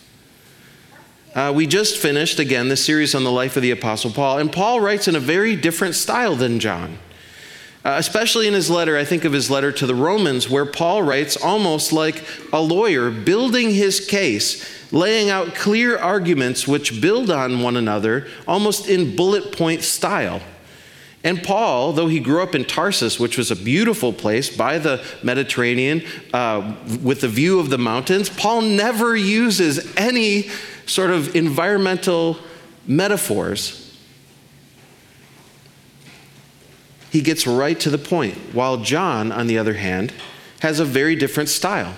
Uh, 1.35 1.51
we 1.57 1.67
just 1.67 1.97
finished, 1.97 2.39
again, 2.39 2.69
the 2.69 2.77
series 2.77 3.15
on 3.15 3.25
the 3.25 3.31
life 3.31 3.57
of 3.57 3.63
the 3.63 3.71
Apostle 3.71 4.11
Paul, 4.11 4.37
and 4.39 4.53
Paul 4.53 4.83
writes 4.83 5.09
in 5.09 5.17
a 5.17 5.21
very 5.21 5.57
different 5.57 5.95
style 5.95 6.37
than 6.37 6.61
John. 6.61 6.99
Uh, 7.83 7.95
especially 7.97 8.47
in 8.47 8.53
his 8.53 8.69
letter, 8.69 8.99
I 8.99 9.07
think 9.07 9.25
of 9.25 9.33
his 9.33 9.51
letter 9.51 9.73
to 9.73 9.87
the 9.87 9.95
Romans, 9.95 10.51
where 10.51 10.67
Paul 10.67 11.05
writes 11.05 11.39
almost 11.39 11.91
like 11.91 12.23
a 12.53 12.61
lawyer 12.61 13.11
building 13.11 13.71
his 13.71 13.99
case, 13.99 14.93
laying 14.93 15.31
out 15.31 15.55
clear 15.55 15.97
arguments 15.97 16.69
which 16.69 17.01
build 17.01 17.31
on 17.31 17.63
one 17.63 17.79
another, 17.79 18.27
almost 18.47 18.91
in 18.91 19.17
bullet 19.17 19.57
point 19.57 19.83
style. 19.83 20.43
And 21.27 21.43
Paul, 21.43 21.93
though 21.93 22.07
he 22.07 22.21
grew 22.21 22.41
up 22.41 22.55
in 22.55 22.65
Tarsus, 22.65 23.19
which 23.19 23.37
was 23.37 23.51
a 23.51 23.57
beautiful 23.57 24.13
place 24.13 24.49
by 24.49 24.79
the 24.79 25.05
Mediterranean 25.25 26.05
uh, 26.33 26.77
with 27.03 27.21
the 27.21 27.27
view 27.27 27.59
of 27.59 27.69
the 27.69 27.79
mountains, 27.79 28.31
Paul 28.31 28.61
never 28.63 29.17
uses 29.17 29.93
any 29.97 30.51
sort 30.87 31.11
of 31.11 31.35
environmental 31.35 32.39
metaphors. 32.87 33.99
He 37.11 37.23
gets 37.23 37.45
right 37.45 37.81
to 37.81 37.91
the 37.91 37.99
point, 37.99 38.37
while 38.55 38.77
John, 38.77 39.33
on 39.33 39.49
the 39.49 39.59
other 39.59 39.75
hand, 39.75 40.13
has 40.61 40.79
a 40.79 40.85
very 40.85 41.17
different 41.17 41.49
style. 41.49 41.95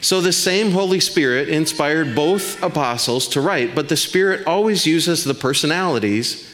So 0.00 0.22
the 0.22 0.32
same 0.32 0.70
Holy 0.70 1.00
Spirit 1.00 1.50
inspired 1.50 2.14
both 2.14 2.62
apostles 2.62 3.28
to 3.28 3.42
write, 3.42 3.74
but 3.74 3.90
the 3.90 3.96
Spirit 3.98 4.46
always 4.46 4.86
uses 4.86 5.22
the 5.22 5.34
personalities 5.34 6.45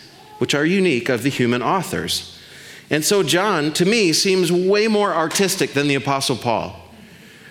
which 0.42 0.56
are 0.56 0.66
unique 0.66 1.08
of 1.08 1.22
the 1.22 1.28
human 1.28 1.62
authors. 1.62 2.36
And 2.90 3.04
so, 3.04 3.22
John, 3.22 3.72
to 3.74 3.84
me, 3.84 4.12
seems 4.12 4.50
way 4.50 4.88
more 4.88 5.14
artistic 5.14 5.72
than 5.72 5.86
the 5.86 5.94
Apostle 5.94 6.34
Paul. 6.34 6.74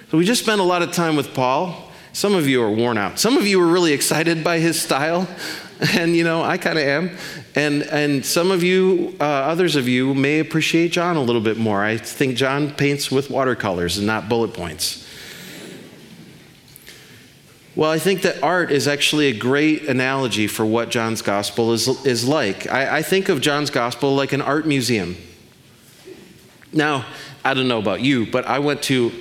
So, 0.09 0.17
we 0.17 0.25
just 0.25 0.43
spent 0.43 0.59
a 0.59 0.65
lot 0.65 0.81
of 0.81 0.91
time 0.91 1.15
with 1.15 1.33
Paul. 1.33 1.89
Some 2.11 2.35
of 2.35 2.49
you 2.49 2.61
are 2.61 2.69
worn 2.69 2.97
out. 2.97 3.17
Some 3.17 3.37
of 3.37 3.47
you 3.47 3.61
are 3.61 3.65
really 3.65 3.93
excited 3.93 4.43
by 4.43 4.59
his 4.59 4.77
style, 4.77 5.25
and 5.93 6.17
you 6.17 6.25
know, 6.25 6.43
I 6.43 6.57
kind 6.57 6.77
of 6.77 6.83
am. 6.83 7.11
And, 7.55 7.83
and 7.83 8.25
some 8.25 8.51
of 8.51 8.61
you, 8.61 9.15
uh, 9.21 9.23
others 9.23 9.77
of 9.77 9.87
you, 9.87 10.13
may 10.13 10.39
appreciate 10.39 10.91
John 10.91 11.15
a 11.15 11.23
little 11.23 11.39
bit 11.39 11.55
more. 11.55 11.81
I 11.81 11.95
think 11.95 12.35
John 12.35 12.71
paints 12.71 13.09
with 13.09 13.29
watercolors 13.29 13.99
and 13.99 14.05
not 14.05 14.27
bullet 14.27 14.53
points. 14.53 15.07
Well, 17.81 17.89
I 17.89 17.97
think 17.97 18.21
that 18.21 18.43
art 18.43 18.69
is 18.69 18.87
actually 18.87 19.29
a 19.29 19.33
great 19.35 19.87
analogy 19.89 20.45
for 20.45 20.63
what 20.63 20.91
John's 20.91 21.23
gospel 21.23 21.73
is, 21.73 21.87
is 22.05 22.27
like. 22.27 22.71
I, 22.71 22.97
I 22.97 23.01
think 23.01 23.27
of 23.27 23.41
John's 23.41 23.71
gospel 23.71 24.13
like 24.13 24.33
an 24.33 24.41
art 24.43 24.67
museum. 24.67 25.17
Now, 26.71 27.07
I 27.43 27.55
don't 27.55 27.67
know 27.67 27.79
about 27.79 28.01
you, 28.01 28.27
but 28.27 28.45
I 28.45 28.59
went 28.59 28.83
to 28.83 29.11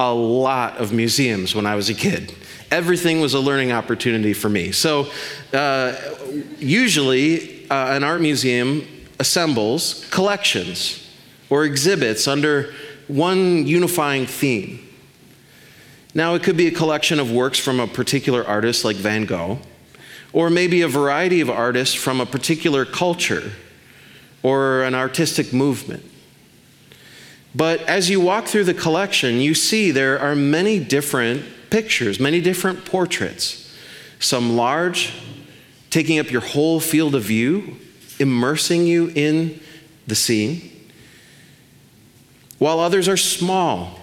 a 0.00 0.12
lot 0.12 0.78
of 0.78 0.92
museums 0.92 1.54
when 1.54 1.64
I 1.64 1.76
was 1.76 1.90
a 1.90 1.94
kid. 1.94 2.34
Everything 2.72 3.20
was 3.20 3.34
a 3.34 3.38
learning 3.38 3.70
opportunity 3.70 4.32
for 4.32 4.48
me. 4.48 4.72
So, 4.72 5.12
uh, 5.52 5.94
usually, 6.58 7.70
uh, 7.70 7.94
an 7.94 8.02
art 8.02 8.20
museum 8.20 8.84
assembles 9.20 10.04
collections 10.10 11.08
or 11.50 11.64
exhibits 11.64 12.26
under 12.26 12.74
one 13.06 13.64
unifying 13.64 14.26
theme. 14.26 14.87
Now, 16.18 16.34
it 16.34 16.42
could 16.42 16.56
be 16.56 16.66
a 16.66 16.72
collection 16.72 17.20
of 17.20 17.30
works 17.30 17.60
from 17.60 17.78
a 17.78 17.86
particular 17.86 18.44
artist 18.44 18.84
like 18.84 18.96
Van 18.96 19.24
Gogh, 19.24 19.60
or 20.32 20.50
maybe 20.50 20.82
a 20.82 20.88
variety 20.88 21.40
of 21.40 21.48
artists 21.48 21.94
from 21.94 22.20
a 22.20 22.26
particular 22.26 22.84
culture 22.84 23.52
or 24.42 24.82
an 24.82 24.96
artistic 24.96 25.52
movement. 25.52 26.04
But 27.54 27.82
as 27.82 28.10
you 28.10 28.18
walk 28.18 28.46
through 28.46 28.64
the 28.64 28.74
collection, 28.74 29.36
you 29.36 29.54
see 29.54 29.92
there 29.92 30.18
are 30.18 30.34
many 30.34 30.80
different 30.80 31.44
pictures, 31.70 32.18
many 32.18 32.40
different 32.40 32.84
portraits. 32.84 33.72
Some 34.18 34.56
large, 34.56 35.14
taking 35.88 36.18
up 36.18 36.32
your 36.32 36.40
whole 36.40 36.80
field 36.80 37.14
of 37.14 37.22
view, 37.22 37.76
immersing 38.18 38.88
you 38.88 39.12
in 39.14 39.60
the 40.08 40.16
scene, 40.16 40.68
while 42.58 42.80
others 42.80 43.06
are 43.06 43.16
small, 43.16 44.00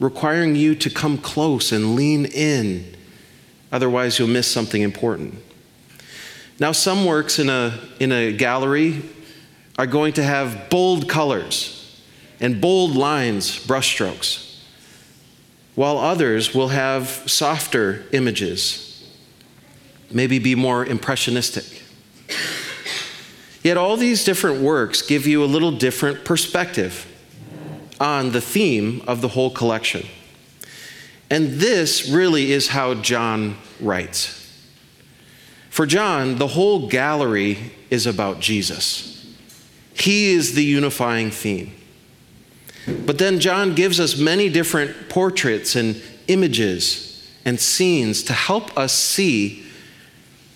requiring 0.00 0.56
you 0.56 0.74
to 0.74 0.90
come 0.90 1.18
close 1.18 1.70
and 1.70 1.94
lean 1.94 2.24
in. 2.24 2.96
Otherwise, 3.70 4.18
you'll 4.18 4.28
miss 4.28 4.50
something 4.50 4.82
important. 4.82 5.34
Now, 6.58 6.72
some 6.72 7.04
works 7.04 7.38
in 7.38 7.48
a, 7.48 7.78
in 8.00 8.10
a 8.10 8.32
gallery 8.32 9.02
are 9.78 9.86
going 9.86 10.14
to 10.14 10.22
have 10.22 10.68
bold 10.68 11.08
colors 11.08 12.02
and 12.40 12.60
bold 12.60 12.96
lines, 12.96 13.64
brushstrokes, 13.66 14.58
while 15.74 15.98
others 15.98 16.54
will 16.54 16.68
have 16.68 17.08
softer 17.08 18.04
images, 18.12 19.06
maybe 20.10 20.38
be 20.38 20.54
more 20.54 20.84
impressionistic. 20.84 21.82
Yet, 23.62 23.76
all 23.76 23.96
these 23.96 24.24
different 24.24 24.62
works 24.62 25.02
give 25.02 25.26
you 25.26 25.44
a 25.44 25.46
little 25.46 25.72
different 25.72 26.24
perspective 26.24 27.06
on 28.00 28.32
the 28.32 28.40
theme 28.40 29.02
of 29.06 29.20
the 29.20 29.28
whole 29.28 29.50
collection. 29.50 30.06
And 31.30 31.60
this 31.60 32.08
really 32.08 32.50
is 32.50 32.68
how 32.68 32.94
John 32.94 33.56
writes. 33.80 34.36
For 35.68 35.86
John, 35.86 36.38
the 36.38 36.48
whole 36.48 36.88
gallery 36.88 37.72
is 37.90 38.06
about 38.06 38.40
Jesus. 38.40 39.36
He 39.94 40.32
is 40.32 40.54
the 40.54 40.64
unifying 40.64 41.30
theme. 41.30 41.72
But 43.06 43.18
then 43.18 43.38
John 43.38 43.74
gives 43.74 44.00
us 44.00 44.18
many 44.18 44.48
different 44.48 45.08
portraits 45.08 45.76
and 45.76 46.00
images 46.26 47.30
and 47.44 47.60
scenes 47.60 48.22
to 48.24 48.32
help 48.32 48.76
us 48.76 48.92
see 48.92 49.64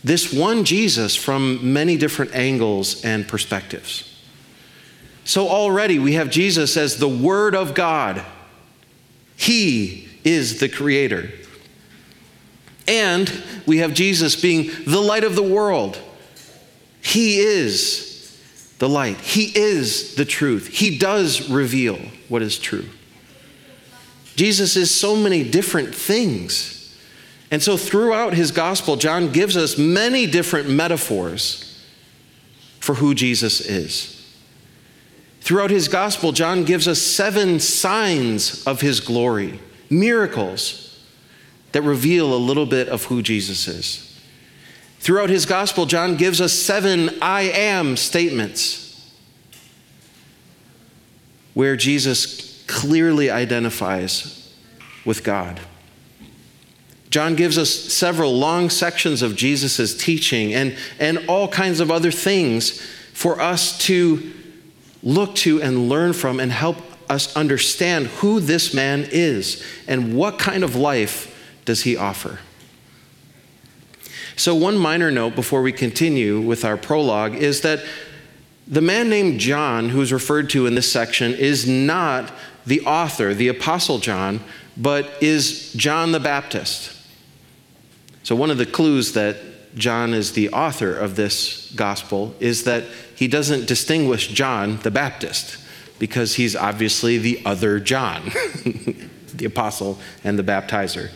this 0.02 0.32
one 0.32 0.64
Jesus 0.64 1.14
from 1.14 1.72
many 1.72 1.96
different 1.96 2.34
angles 2.34 3.04
and 3.04 3.26
perspectives. 3.26 4.13
So 5.25 5.49
already 5.49 5.99
we 5.99 6.12
have 6.12 6.31
Jesus 6.31 6.76
as 6.76 6.99
the 6.99 7.09
Word 7.09 7.54
of 7.54 7.75
God. 7.75 8.25
He 9.37 10.09
is 10.23 10.61
the 10.61 10.69
Creator. 10.69 11.31
And 12.87 13.43
we 13.66 13.78
have 13.78 13.95
Jesus 13.95 14.40
being 14.40 14.71
the 14.87 15.00
light 15.00 15.25
of 15.25 15.35
the 15.35 15.43
world. 15.43 15.99
He 17.00 17.38
is 17.38 18.11
the 18.78 18.88
light, 18.88 19.19
He 19.21 19.52
is 19.57 20.14
the 20.16 20.25
truth. 20.25 20.66
He 20.69 20.99
does 20.99 21.49
reveal 21.49 21.99
what 22.28 22.43
is 22.43 22.59
true. 22.59 22.85
Jesus 24.37 24.76
is 24.76 24.93
so 24.93 25.14
many 25.14 25.49
different 25.49 25.95
things. 25.95 26.75
And 27.50 27.62
so, 27.62 27.76
throughout 27.76 28.35
his 28.35 28.50
gospel, 28.50 28.97
John 28.97 29.31
gives 29.31 29.57
us 29.57 29.78
many 29.78 30.26
different 30.26 30.69
metaphors 30.69 31.85
for 32.81 32.97
who 32.97 33.14
Jesus 33.14 33.61
is. 33.61 34.13
Throughout 35.44 35.68
his 35.68 35.88
gospel, 35.88 36.32
John 36.32 36.64
gives 36.64 36.88
us 36.88 37.02
seven 37.02 37.60
signs 37.60 38.66
of 38.66 38.80
his 38.80 39.00
glory, 39.00 39.60
miracles 39.90 41.04
that 41.72 41.82
reveal 41.82 42.32
a 42.32 42.36
little 42.36 42.64
bit 42.64 42.88
of 42.88 43.04
who 43.04 43.20
Jesus 43.20 43.68
is. 43.68 44.18
Throughout 45.00 45.28
his 45.28 45.44
gospel, 45.44 45.84
John 45.84 46.16
gives 46.16 46.40
us 46.40 46.54
seven 46.54 47.10
I 47.20 47.42
am 47.42 47.98
statements 47.98 49.12
where 51.52 51.76
Jesus 51.76 52.64
clearly 52.66 53.28
identifies 53.28 54.50
with 55.04 55.22
God. 55.22 55.60
John 57.10 57.34
gives 57.34 57.58
us 57.58 57.68
several 57.68 58.32
long 58.32 58.70
sections 58.70 59.20
of 59.20 59.36
Jesus' 59.36 59.94
teaching 59.94 60.54
and, 60.54 60.74
and 60.98 61.18
all 61.28 61.48
kinds 61.48 61.80
of 61.80 61.90
other 61.90 62.10
things 62.10 62.80
for 63.12 63.42
us 63.42 63.76
to 63.80 64.32
look 65.04 65.34
to 65.37 65.62
and 65.62 65.88
learn 65.88 66.12
from 66.14 66.40
and 66.40 66.50
help 66.50 66.78
us 67.08 67.37
understand 67.37 68.06
who 68.06 68.40
this 68.40 68.75
man 68.75 69.06
is 69.12 69.62
and 69.87 70.16
what 70.16 70.38
kind 70.38 70.64
of 70.64 70.75
life 70.75 71.30
does 71.64 71.82
he 71.82 71.96
offer. 71.96 72.40
So, 74.37 74.54
one 74.54 74.76
minor 74.76 75.11
note 75.11 75.37
before 75.37 75.62
we 75.62 75.70
continue 75.70 76.40
with 76.40 76.64
our 76.64 76.76
prologue 76.76 77.34
is 77.37 77.61
that 77.61 77.84
the 78.66 78.80
man 78.80 79.08
named 79.08 79.38
John, 79.38 79.90
who's 79.90 80.12
referred 80.12 80.50
to 80.50 80.66
in 80.66 80.75
this 80.75 80.90
section, 80.90 81.34
is 81.34 81.68
not 81.68 82.32
the 82.66 82.80
author, 82.80 83.34
the 83.34 83.49
Apostle 83.49 83.99
John, 83.99 84.40
but 84.76 85.23
is 85.23 85.73
John 85.75 86.12
the 86.12 86.20
Baptist. 86.20 86.96
So, 88.25 88.34
one 88.34 88.50
of 88.50 88.58
the 88.58 88.66
clues 88.66 89.12
that 89.12 89.37
John 89.75 90.14
is 90.14 90.33
the 90.33 90.50
author 90.50 90.97
of 90.97 91.16
this 91.16 91.73
gospel 91.75 92.35
is 92.40 92.64
that 92.64 92.85
he 93.14 93.28
doesn't 93.28 93.66
distinguish 93.66 94.28
John 94.28 94.78
the 94.78 94.90
Baptist 94.90 95.59
because 95.99 96.35
he's 96.35 96.54
obviously 96.54 97.19
the 97.19 97.43
other 97.45 97.81
John, 97.81 98.25
the 99.35 99.45
apostle 99.45 99.99
and 100.23 100.38
the 100.38 100.43
baptizer. 100.43 101.11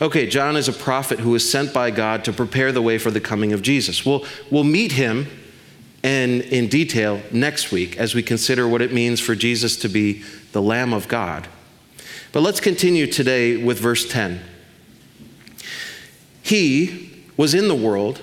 Okay, 0.00 0.26
John 0.26 0.56
is 0.56 0.68
a 0.68 0.72
prophet 0.72 1.20
who 1.20 1.30
was 1.30 1.48
sent 1.50 1.72
by 1.72 1.90
God 1.90 2.24
to 2.24 2.32
prepare 2.32 2.70
the 2.70 2.82
way 2.82 2.98
for 2.98 3.10
the 3.10 3.20
coming 3.20 3.52
of 3.52 3.62
Jesus. 3.62 4.04
We'll, 4.04 4.24
we'll 4.50 4.64
meet 4.64 4.92
him 4.92 5.26
and 6.02 6.42
in 6.42 6.68
detail 6.68 7.22
next 7.32 7.72
week 7.72 7.96
as 7.96 8.14
we 8.14 8.22
consider 8.22 8.68
what 8.68 8.82
it 8.82 8.92
means 8.92 9.20
for 9.20 9.34
Jesus 9.34 9.76
to 9.76 9.88
be 9.88 10.22
the 10.52 10.62
Lamb 10.62 10.92
of 10.92 11.08
God. 11.08 11.48
But 12.32 12.42
let's 12.42 12.60
continue 12.60 13.06
today 13.06 13.56
with 13.56 13.78
verse 13.78 14.08
10. 14.08 14.40
He 16.42 17.05
was 17.36 17.54
in 17.54 17.68
the 17.68 17.74
world, 17.74 18.22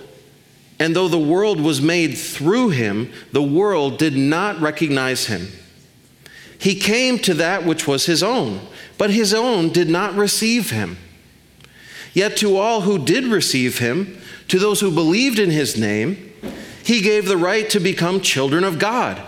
and 0.79 0.95
though 0.95 1.07
the 1.07 1.19
world 1.19 1.61
was 1.61 1.81
made 1.81 2.17
through 2.17 2.69
him, 2.69 3.11
the 3.31 3.43
world 3.43 3.97
did 3.97 4.15
not 4.15 4.59
recognize 4.59 5.27
him. 5.27 5.47
He 6.57 6.75
came 6.75 7.19
to 7.19 7.33
that 7.35 7.65
which 7.65 7.87
was 7.87 8.05
his 8.05 8.23
own, 8.23 8.61
but 8.97 9.09
his 9.09 9.33
own 9.33 9.69
did 9.69 9.89
not 9.89 10.15
receive 10.15 10.71
him. 10.71 10.97
Yet 12.13 12.37
to 12.37 12.57
all 12.57 12.81
who 12.81 12.97
did 12.97 13.25
receive 13.25 13.79
him, 13.79 14.17
to 14.47 14.59
those 14.59 14.79
who 14.79 14.91
believed 14.91 15.39
in 15.39 15.49
his 15.49 15.77
name, 15.77 16.31
he 16.83 17.01
gave 17.01 17.27
the 17.27 17.37
right 17.37 17.69
to 17.69 17.79
become 17.79 18.21
children 18.21 18.63
of 18.63 18.79
God. 18.79 19.21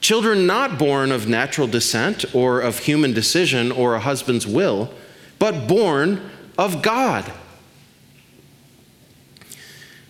Children 0.00 0.46
not 0.46 0.78
born 0.78 1.10
of 1.10 1.28
natural 1.28 1.66
descent 1.66 2.24
or 2.34 2.60
of 2.60 2.78
human 2.78 3.12
decision 3.12 3.72
or 3.72 3.94
a 3.94 4.00
husband's 4.00 4.46
will, 4.46 4.92
but 5.38 5.66
born 5.66 6.30
of 6.56 6.82
God. 6.82 7.30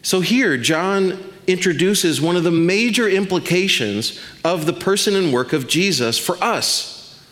So 0.03 0.21
here, 0.21 0.57
John 0.57 1.19
introduces 1.47 2.21
one 2.21 2.37
of 2.37 2.45
the 2.45 2.51
major 2.51 3.09
implications 3.09 4.21
of 4.45 4.67
the 4.67 4.73
person 4.73 5.17
and 5.17 5.33
work 5.33 5.53
of 5.53 5.67
Jesus 5.67 6.19
for 6.19 6.37
us. 6.43 7.25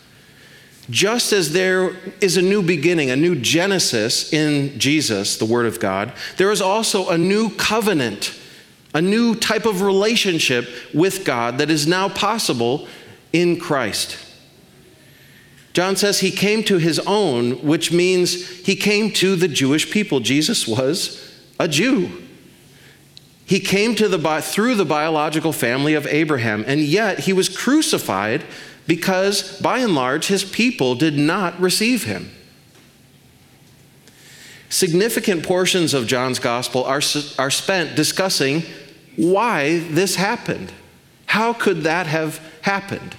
Just 0.89 1.33
as 1.33 1.53
there 1.53 1.95
is 2.21 2.37
a 2.37 2.41
new 2.41 2.61
beginning, 2.61 3.11
a 3.11 3.15
new 3.15 3.35
Genesis 3.35 4.31
in 4.31 4.79
Jesus, 4.79 5.37
the 5.37 5.45
Word 5.45 5.65
of 5.65 5.79
God, 5.79 6.13
there 6.37 6.51
is 6.51 6.61
also 6.61 7.09
a 7.09 7.17
new 7.17 7.49
covenant, 7.49 8.37
a 8.93 9.01
new 9.01 9.35
type 9.35 9.65
of 9.65 9.81
relationship 9.81 10.67
with 10.93 11.25
God 11.25 11.57
that 11.57 11.69
is 11.69 11.85
now 11.85 12.09
possible 12.09 12.87
in 13.33 13.59
Christ. 13.59 14.17
John 15.73 15.95
says 15.95 16.21
he 16.21 16.31
came 16.31 16.63
to 16.63 16.79
his 16.79 16.99
own, 16.99 17.63
which 17.67 17.91
means 17.91 18.49
he 18.65 18.75
came 18.75 19.11
to 19.11 19.35
the 19.35 19.47
Jewish 19.47 19.91
people. 19.91 20.21
Jesus 20.21 20.67
was 20.67 21.37
a 21.59 21.67
Jew. 21.67 22.26
He 23.47 23.61
came 23.61 23.95
to 23.95 24.09
the, 24.09 24.41
through 24.41 24.75
the 24.75 24.85
biological 24.85 25.53
family 25.53 25.93
of 25.93 26.05
Abraham, 26.05 26.65
and 26.67 26.81
yet 26.81 27.19
he 27.19 27.31
was 27.31 27.47
crucified 27.47 28.43
because, 28.85 29.59
by 29.61 29.79
and 29.79 29.95
large, 29.95 30.27
his 30.27 30.43
people 30.43 30.95
did 30.95 31.17
not 31.17 31.57
receive 31.57 32.03
him. 32.03 32.29
Significant 34.69 35.45
portions 35.45 35.93
of 35.93 36.07
John's 36.07 36.39
gospel 36.39 36.83
are, 36.83 37.01
are 37.39 37.49
spent 37.49 37.95
discussing 37.95 38.63
why 39.15 39.79
this 39.79 40.15
happened. 40.15 40.73
How 41.27 41.53
could 41.53 41.83
that 41.83 42.05
have 42.05 42.41
happened? 42.63 43.15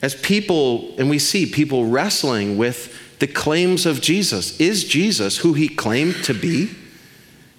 As 0.00 0.14
people, 0.14 0.94
and 0.96 1.10
we 1.10 1.18
see 1.18 1.44
people 1.44 1.86
wrestling 1.86 2.56
with 2.56 2.96
the 3.18 3.26
claims 3.26 3.84
of 3.84 4.00
Jesus. 4.00 4.60
Is 4.60 4.84
Jesus 4.84 5.38
who 5.38 5.54
he 5.54 5.68
claimed 5.68 6.22
to 6.22 6.34
be? 6.34 6.70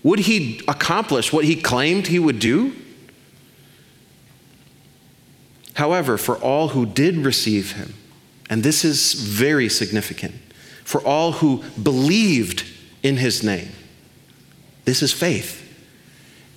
Would 0.04 0.20
he 0.20 0.62
accomplish 0.68 1.34
what 1.34 1.46
he 1.46 1.56
claimed 1.56 2.08
he 2.08 2.20
would 2.20 2.40
do? 2.40 2.74
However, 5.76 6.18
for 6.18 6.38
all 6.38 6.70
who 6.70 6.86
did 6.86 7.18
receive 7.18 7.74
him, 7.74 7.94
and 8.50 8.64
this 8.64 8.84
is 8.84 9.14
very 9.14 9.70
significant, 9.70 10.36
for 10.84 11.02
all 11.02 11.34
who 11.34 11.64
believed 11.82 12.66
in 13.04 13.18
his 13.18 13.44
name, 13.44 13.70
this 14.86 15.02
is 15.02 15.14
faith. 15.14 15.66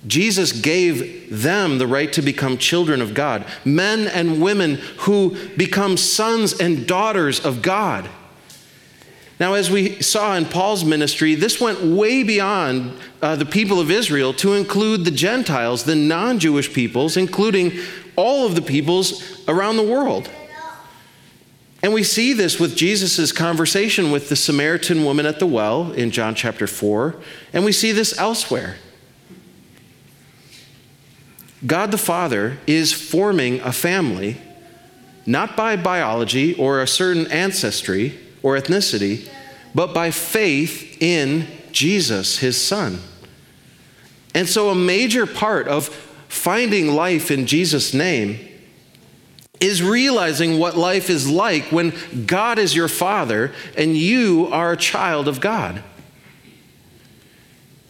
Jesus 0.05 0.51
gave 0.51 1.29
them 1.29 1.77
the 1.77 1.87
right 1.87 2.11
to 2.13 2.21
become 2.21 2.57
children 2.57 3.01
of 3.01 3.13
God, 3.13 3.45
men 3.63 4.07
and 4.07 4.41
women 4.41 4.75
who 4.99 5.37
become 5.55 5.95
sons 5.95 6.59
and 6.59 6.85
daughters 6.85 7.39
of 7.39 7.61
God. 7.61 8.09
Now, 9.43 9.55
as 9.55 9.69
we 9.69 10.01
saw 10.01 10.37
in 10.37 10.45
Paul's 10.45 10.85
ministry, 10.85 11.35
this 11.35 11.59
went 11.59 11.81
way 11.81 12.23
beyond 12.23 12.97
uh, 13.21 13.35
the 13.35 13.45
people 13.45 13.81
of 13.81 13.91
Israel 13.91 14.33
to 14.35 14.53
include 14.53 15.03
the 15.03 15.11
Gentiles, 15.11 15.83
the 15.83 15.97
non 15.97 16.39
Jewish 16.39 16.71
peoples, 16.71 17.17
including 17.17 17.73
all 18.15 18.45
of 18.45 18.55
the 18.55 18.61
peoples 18.61 19.45
around 19.49 19.75
the 19.75 19.83
world. 19.83 20.29
And 21.81 21.93
we 21.93 22.03
see 22.03 22.31
this 22.31 22.57
with 22.57 22.77
Jesus' 22.77 23.33
conversation 23.33 24.11
with 24.11 24.29
the 24.29 24.37
Samaritan 24.37 25.03
woman 25.03 25.25
at 25.25 25.39
the 25.39 25.45
well 25.45 25.91
in 25.91 26.11
John 26.11 26.35
chapter 26.35 26.65
4, 26.65 27.13
and 27.51 27.65
we 27.65 27.73
see 27.73 27.91
this 27.91 28.17
elsewhere. 28.17 28.77
God 31.67 31.91
the 31.91 31.97
Father 31.97 32.59
is 32.65 32.93
forming 32.93 33.59
a 33.59 33.73
family, 33.73 34.37
not 35.25 35.57
by 35.57 35.75
biology 35.75 36.55
or 36.55 36.79
a 36.79 36.87
certain 36.87 37.27
ancestry 37.27 38.17
or 38.41 38.57
ethnicity, 38.57 39.29
but 39.75 39.93
by 39.93 40.11
faith 40.11 41.01
in 41.01 41.47
Jesus, 41.71 42.37
his 42.37 42.61
son. 42.61 42.99
And 44.35 44.47
so, 44.47 44.69
a 44.69 44.75
major 44.75 45.25
part 45.25 45.67
of 45.67 45.87
finding 46.27 46.87
life 46.87 47.29
in 47.29 47.45
Jesus' 47.45 47.93
name 47.93 48.39
is 49.59 49.81
realizing 49.81 50.59
what 50.59 50.75
life 50.75 51.09
is 51.09 51.29
like 51.29 51.65
when 51.65 51.93
God 52.25 52.59
is 52.59 52.75
your 52.75 52.87
father 52.87 53.53
and 53.77 53.95
you 53.95 54.47
are 54.51 54.73
a 54.73 54.77
child 54.77 55.27
of 55.27 55.39
God. 55.39 55.83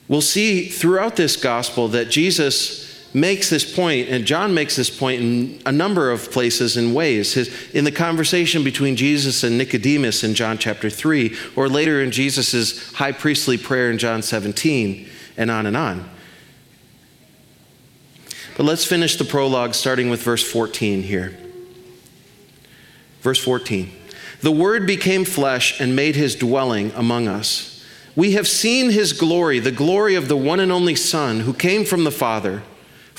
We'll 0.08 0.22
see 0.22 0.68
throughout 0.68 1.16
this 1.16 1.36
gospel 1.36 1.88
that 1.90 2.10
Jesus 2.10 2.83
makes 3.14 3.50
this 3.50 3.76
point, 3.76 4.10
and 4.10 4.26
John 4.26 4.54
makes 4.54 4.76
this 4.76 4.90
point 4.90 5.22
in 5.22 5.62
a 5.66 5.72
number 5.72 6.10
of 6.10 6.32
places 6.32 6.78
and 6.78 6.96
ways. 6.96 7.34
His, 7.34 7.72
in 7.72 7.84
the 7.84 7.92
conversation 7.92 8.64
between 8.64 8.96
Jesus 8.96 9.44
and 9.44 9.58
Nicodemus 9.58 10.24
in 10.24 10.34
John 10.34 10.58
chapter 10.58 10.90
3, 10.90 11.36
or 11.56 11.70
later 11.70 12.02
in 12.02 12.12
Jesus' 12.12 12.94
high 12.94 13.12
priestly 13.12 13.58
prayer 13.58 13.92
in 13.92 13.98
John 13.98 14.22
17, 14.22 15.08
and 15.38 15.52
on 15.52 15.66
and 15.66 15.78
on. 15.78 16.10
But 18.58 18.64
let's 18.64 18.86
finish 18.86 19.16
the 19.16 19.26
prologue 19.26 19.74
starting 19.74 20.10
with 20.10 20.22
verse 20.22 20.44
14 20.44 21.04
here. 21.04 21.38
Verse 23.22 23.44
14 23.44 23.92
The 24.42 24.52
Word 24.52 24.86
became 24.86 25.24
flesh 25.26 25.80
and 25.80 25.96
made 25.96 26.16
his 26.16 26.36
dwelling 26.36 26.92
among 26.96 27.28
us. 27.28 27.70
We 28.16 28.34
have 28.34 28.48
seen 28.48 28.92
his 28.92 29.12
glory, 29.12 29.58
the 29.58 29.72
glory 29.72 30.14
of 30.14 30.28
the 30.28 30.38
one 30.38 30.60
and 30.60 30.72
only 30.72 30.96
Son 30.96 31.42
who 31.42 31.54
came 31.54 31.84
from 31.84 32.04
the 32.04 32.12
Father 32.12 32.62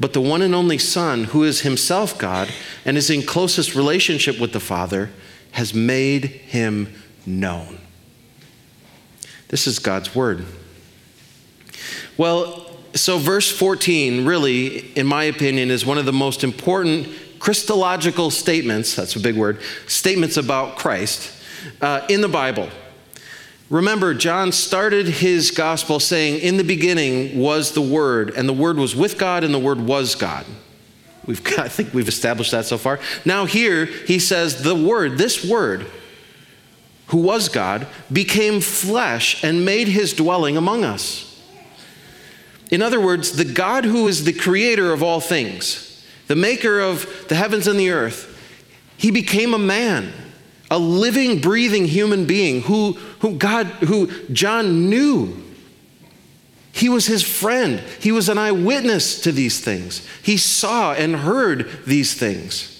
but 0.00 0.14
the 0.14 0.20
one 0.20 0.40
and 0.40 0.54
only 0.54 0.78
Son, 0.78 1.24
who 1.24 1.44
is 1.44 1.60
himself 1.60 2.18
God 2.18 2.48
and 2.86 2.96
is 2.96 3.10
in 3.10 3.22
closest 3.22 3.74
relationship 3.74 4.40
with 4.40 4.52
the 4.52 4.60
Father, 4.60 5.10
has 5.52 5.74
made 5.74 6.24
him 6.24 6.92
known. 7.26 7.78
This 9.48 9.66
is 9.66 9.78
God's 9.78 10.14
word. 10.14 10.46
Well, 12.16 12.66
so 12.94 13.18
verse 13.18 13.50
14, 13.50 14.24
really, 14.24 14.90
in 14.92 15.06
my 15.06 15.24
opinion, 15.24 15.70
is 15.70 15.84
one 15.84 15.98
of 15.98 16.06
the 16.06 16.12
most 16.12 16.44
important 16.44 17.08
Christological 17.38 18.30
statements 18.30 18.94
that's 18.94 19.16
a 19.16 19.20
big 19.20 19.36
word 19.36 19.60
statements 19.86 20.36
about 20.36 20.76
Christ 20.76 21.32
uh, 21.80 22.06
in 22.08 22.20
the 22.20 22.28
Bible. 22.28 22.68
Remember, 23.70 24.14
John 24.14 24.50
started 24.50 25.06
his 25.06 25.52
gospel 25.52 26.00
saying, 26.00 26.40
In 26.40 26.56
the 26.56 26.64
beginning 26.64 27.38
was 27.38 27.72
the 27.72 27.80
Word, 27.80 28.30
and 28.30 28.48
the 28.48 28.52
Word 28.52 28.76
was 28.76 28.96
with 28.96 29.16
God, 29.16 29.44
and 29.44 29.54
the 29.54 29.60
Word 29.60 29.80
was 29.80 30.16
God. 30.16 30.44
We've 31.24 31.42
got, 31.42 31.58
I 31.60 31.68
think 31.68 31.94
we've 31.94 32.08
established 32.08 32.50
that 32.50 32.66
so 32.66 32.76
far. 32.76 32.98
Now, 33.24 33.44
here 33.44 33.84
he 33.86 34.18
says, 34.18 34.62
The 34.62 34.74
Word, 34.74 35.18
this 35.18 35.44
Word, 35.48 35.86
who 37.06 37.18
was 37.18 37.48
God, 37.48 37.86
became 38.12 38.60
flesh 38.60 39.42
and 39.44 39.64
made 39.64 39.86
his 39.86 40.12
dwelling 40.14 40.56
among 40.56 40.84
us. 40.84 41.26
In 42.72 42.82
other 42.82 43.00
words, 43.00 43.32
the 43.32 43.44
God 43.44 43.84
who 43.84 44.08
is 44.08 44.24
the 44.24 44.32
creator 44.32 44.92
of 44.92 45.02
all 45.02 45.20
things, 45.20 46.04
the 46.26 46.36
maker 46.36 46.80
of 46.80 47.26
the 47.28 47.34
heavens 47.36 47.68
and 47.68 47.78
the 47.78 47.90
earth, 47.90 48.26
he 48.96 49.12
became 49.12 49.54
a 49.54 49.58
man 49.58 50.12
a 50.70 50.78
living, 50.78 51.40
breathing 51.40 51.86
human 51.86 52.26
being 52.26 52.62
who, 52.62 52.92
who 53.20 53.34
God, 53.34 53.66
who 53.66 54.10
John 54.28 54.88
knew. 54.88 55.36
He 56.72 56.88
was 56.88 57.06
his 57.06 57.22
friend. 57.22 57.80
He 58.00 58.12
was 58.12 58.28
an 58.28 58.38
eyewitness 58.38 59.20
to 59.22 59.32
these 59.32 59.60
things. 59.60 60.06
He 60.22 60.36
saw 60.36 60.92
and 60.92 61.16
heard 61.16 61.68
these 61.84 62.14
things. 62.14 62.76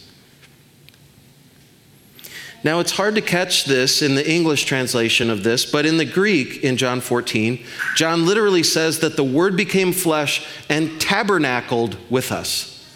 Now, 2.63 2.79
it's 2.81 2.93
hard 2.93 3.15
to 3.15 3.23
catch 3.23 3.65
this 3.65 4.03
in 4.03 4.15
the 4.15 4.31
English 4.31 4.67
translation 4.67 5.31
of 5.31 5.43
this, 5.43 5.65
but 5.65 5.87
in 5.87 5.97
the 5.97 6.05
Greek, 6.05 6.63
in 6.63 6.77
John 6.77 7.01
14, 7.01 7.65
John 7.97 8.27
literally 8.27 8.63
says 8.63 9.01
that 9.01 9.17
the 9.17 9.25
Word 9.25 9.57
became 9.57 9.93
flesh 9.93 10.47
and 10.69 11.01
tabernacled 11.01 11.97
with 12.11 12.31
us. 12.31 12.87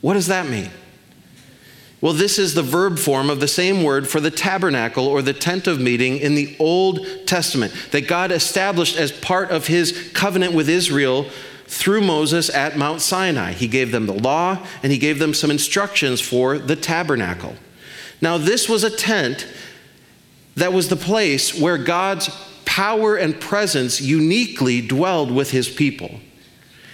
What 0.00 0.14
does 0.14 0.26
that 0.26 0.48
mean? 0.48 0.70
Well, 2.00 2.14
this 2.14 2.38
is 2.38 2.54
the 2.54 2.62
verb 2.62 2.98
form 2.98 3.28
of 3.28 3.40
the 3.40 3.48
same 3.48 3.82
word 3.82 4.08
for 4.08 4.20
the 4.20 4.30
tabernacle 4.30 5.06
or 5.06 5.20
the 5.20 5.34
tent 5.34 5.66
of 5.66 5.80
meeting 5.80 6.16
in 6.16 6.34
the 6.34 6.56
Old 6.58 7.06
Testament 7.26 7.74
that 7.90 8.08
God 8.08 8.32
established 8.32 8.96
as 8.96 9.12
part 9.12 9.50
of 9.50 9.66
his 9.66 10.10
covenant 10.14 10.54
with 10.54 10.68
Israel 10.68 11.26
through 11.66 12.00
Moses 12.00 12.48
at 12.48 12.78
Mount 12.78 13.02
Sinai. 13.02 13.52
He 13.52 13.68
gave 13.68 13.92
them 13.92 14.06
the 14.06 14.14
law 14.14 14.66
and 14.82 14.90
he 14.90 14.98
gave 14.98 15.18
them 15.18 15.34
some 15.34 15.50
instructions 15.50 16.22
for 16.22 16.58
the 16.58 16.74
tabernacle. 16.74 17.54
Now, 18.22 18.38
this 18.38 18.68
was 18.68 18.82
a 18.82 18.90
tent 18.90 19.46
that 20.56 20.72
was 20.72 20.88
the 20.88 20.96
place 20.96 21.58
where 21.58 21.78
God's 21.78 22.30
power 22.64 23.16
and 23.16 23.38
presence 23.38 24.00
uniquely 24.00 24.80
dwelled 24.80 25.30
with 25.30 25.50
his 25.50 25.68
people. 25.68 26.20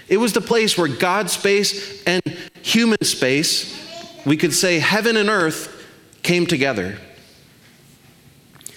It 0.09 0.19
was 0.19 0.33
the 0.33 0.41
place 0.41 0.77
where 0.77 0.89
God's 0.89 1.33
space 1.33 2.03
and 2.05 2.23
human 2.63 3.03
space 3.05 3.86
we 4.27 4.37
could 4.37 4.53
say 4.53 4.81
heaven 4.81 5.17
and 5.17 5.31
earth 5.31 5.73
came 6.23 6.47
together. 6.47 6.99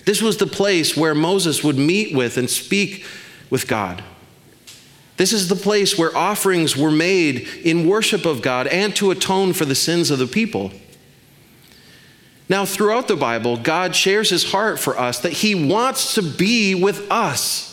This 0.06 0.22
was 0.22 0.38
the 0.38 0.48
place 0.48 0.96
where 0.96 1.16
Moses 1.16 1.64
would 1.64 1.78
meet 1.78 2.16
with 2.16 2.38
and 2.38 2.50
speak 2.50 3.06
with 3.50 3.68
God. 3.68 4.04
This 5.18 5.34
is 5.34 5.50
the 5.50 5.56
place 5.56 5.98
where 5.98 6.16
offerings 6.16 6.78
were 6.78 6.92
made 6.92 7.48
in 7.64 7.90
worship 7.90 8.26
of 8.26 8.42
God 8.42 8.68
and 8.68 8.96
to 8.96 9.12
atone 9.12 9.52
for 9.54 9.66
the 9.66 9.76
sins 9.76 10.12
of 10.12 10.20
the 10.20 10.28
people. 10.28 10.72
Now, 12.48 12.66
throughout 12.66 13.08
the 13.08 13.16
Bible, 13.16 13.58
God 13.58 13.96
shares 13.96 14.30
his 14.30 14.52
heart 14.52 14.80
for 14.80 14.98
us 14.98 15.20
that 15.20 15.34
he 15.34 15.54
wants 15.56 16.16
to 16.16 16.22
be 16.22 16.74
with 16.74 17.12
us. 17.12 17.66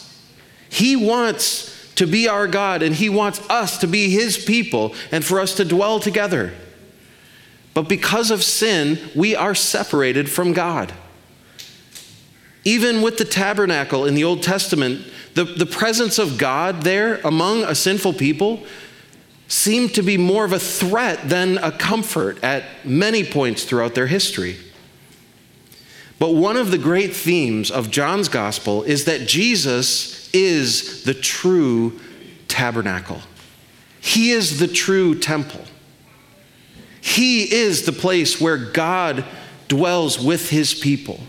He 0.69 0.97
wants 0.97 1.95
to 1.95 2.07
be 2.07 2.29
our 2.29 2.47
God, 2.47 2.83
and 2.83 2.95
he 2.95 3.09
wants 3.09 3.41
us 3.49 3.79
to 3.79 3.87
be 3.87 4.11
his 4.11 4.37
people 4.37 4.95
and 5.11 5.25
for 5.25 5.41
us 5.41 5.55
to 5.55 5.65
dwell 5.65 6.01
together. 6.01 6.53
But 7.77 7.91
because 7.91 8.31
of 8.31 8.43
sin, 8.43 8.99
we 9.15 9.37
are 9.37 9.55
separated 9.55 10.31
from 10.31 10.55
God. 10.55 10.95
Even 12.65 13.03
with 13.03 13.19
the 13.19 13.25
tabernacle 13.27 14.07
in 14.07 14.15
the 14.15 14.25
Old 14.25 14.43
Testament, 14.43 15.07
the, 15.35 15.45
the 15.45 15.67
presence 15.67 16.19
of 16.19 16.39
God 16.39 16.85
there 16.85 17.21
among 17.23 17.65
a 17.65 17.75
sinful 17.75 18.15
people 18.15 18.65
seemed 19.49 19.95
to 19.95 20.01
be 20.01 20.17
more 20.17 20.47
of 20.47 20.55
a 20.55 20.59
threat 20.59 21.29
than 21.29 21.59
a 21.59 21.71
comfort 21.71 22.43
at 22.43 22.65
many 22.83 23.23
points 23.23 23.65
throughout 23.65 23.95
their 23.95 24.07
history. 24.07 24.57
But 26.19 26.31
one 26.31 26.57
of 26.57 26.71
the 26.71 26.79
great 26.79 27.15
themes 27.15 27.71
of 27.71 27.91
John's 27.91 28.31
gospel 28.31 28.85
is 28.85 29.05
that 29.05 29.29
Jesus 29.29 30.31
is 30.33 31.05
the 31.05 31.13
true 31.13 32.01
tabernacle. 32.49 33.21
He 34.01 34.31
is 34.31 34.61
the 34.61 34.67
true 34.67 35.15
temple. 35.15 35.61
He 37.07 37.55
is 37.55 37.87
the 37.87 37.93
place 37.93 38.41
where 38.41 38.59
God 38.59 39.25
dwells 39.69 40.19
with 40.19 40.51
his 40.51 40.75
people. 40.75 41.21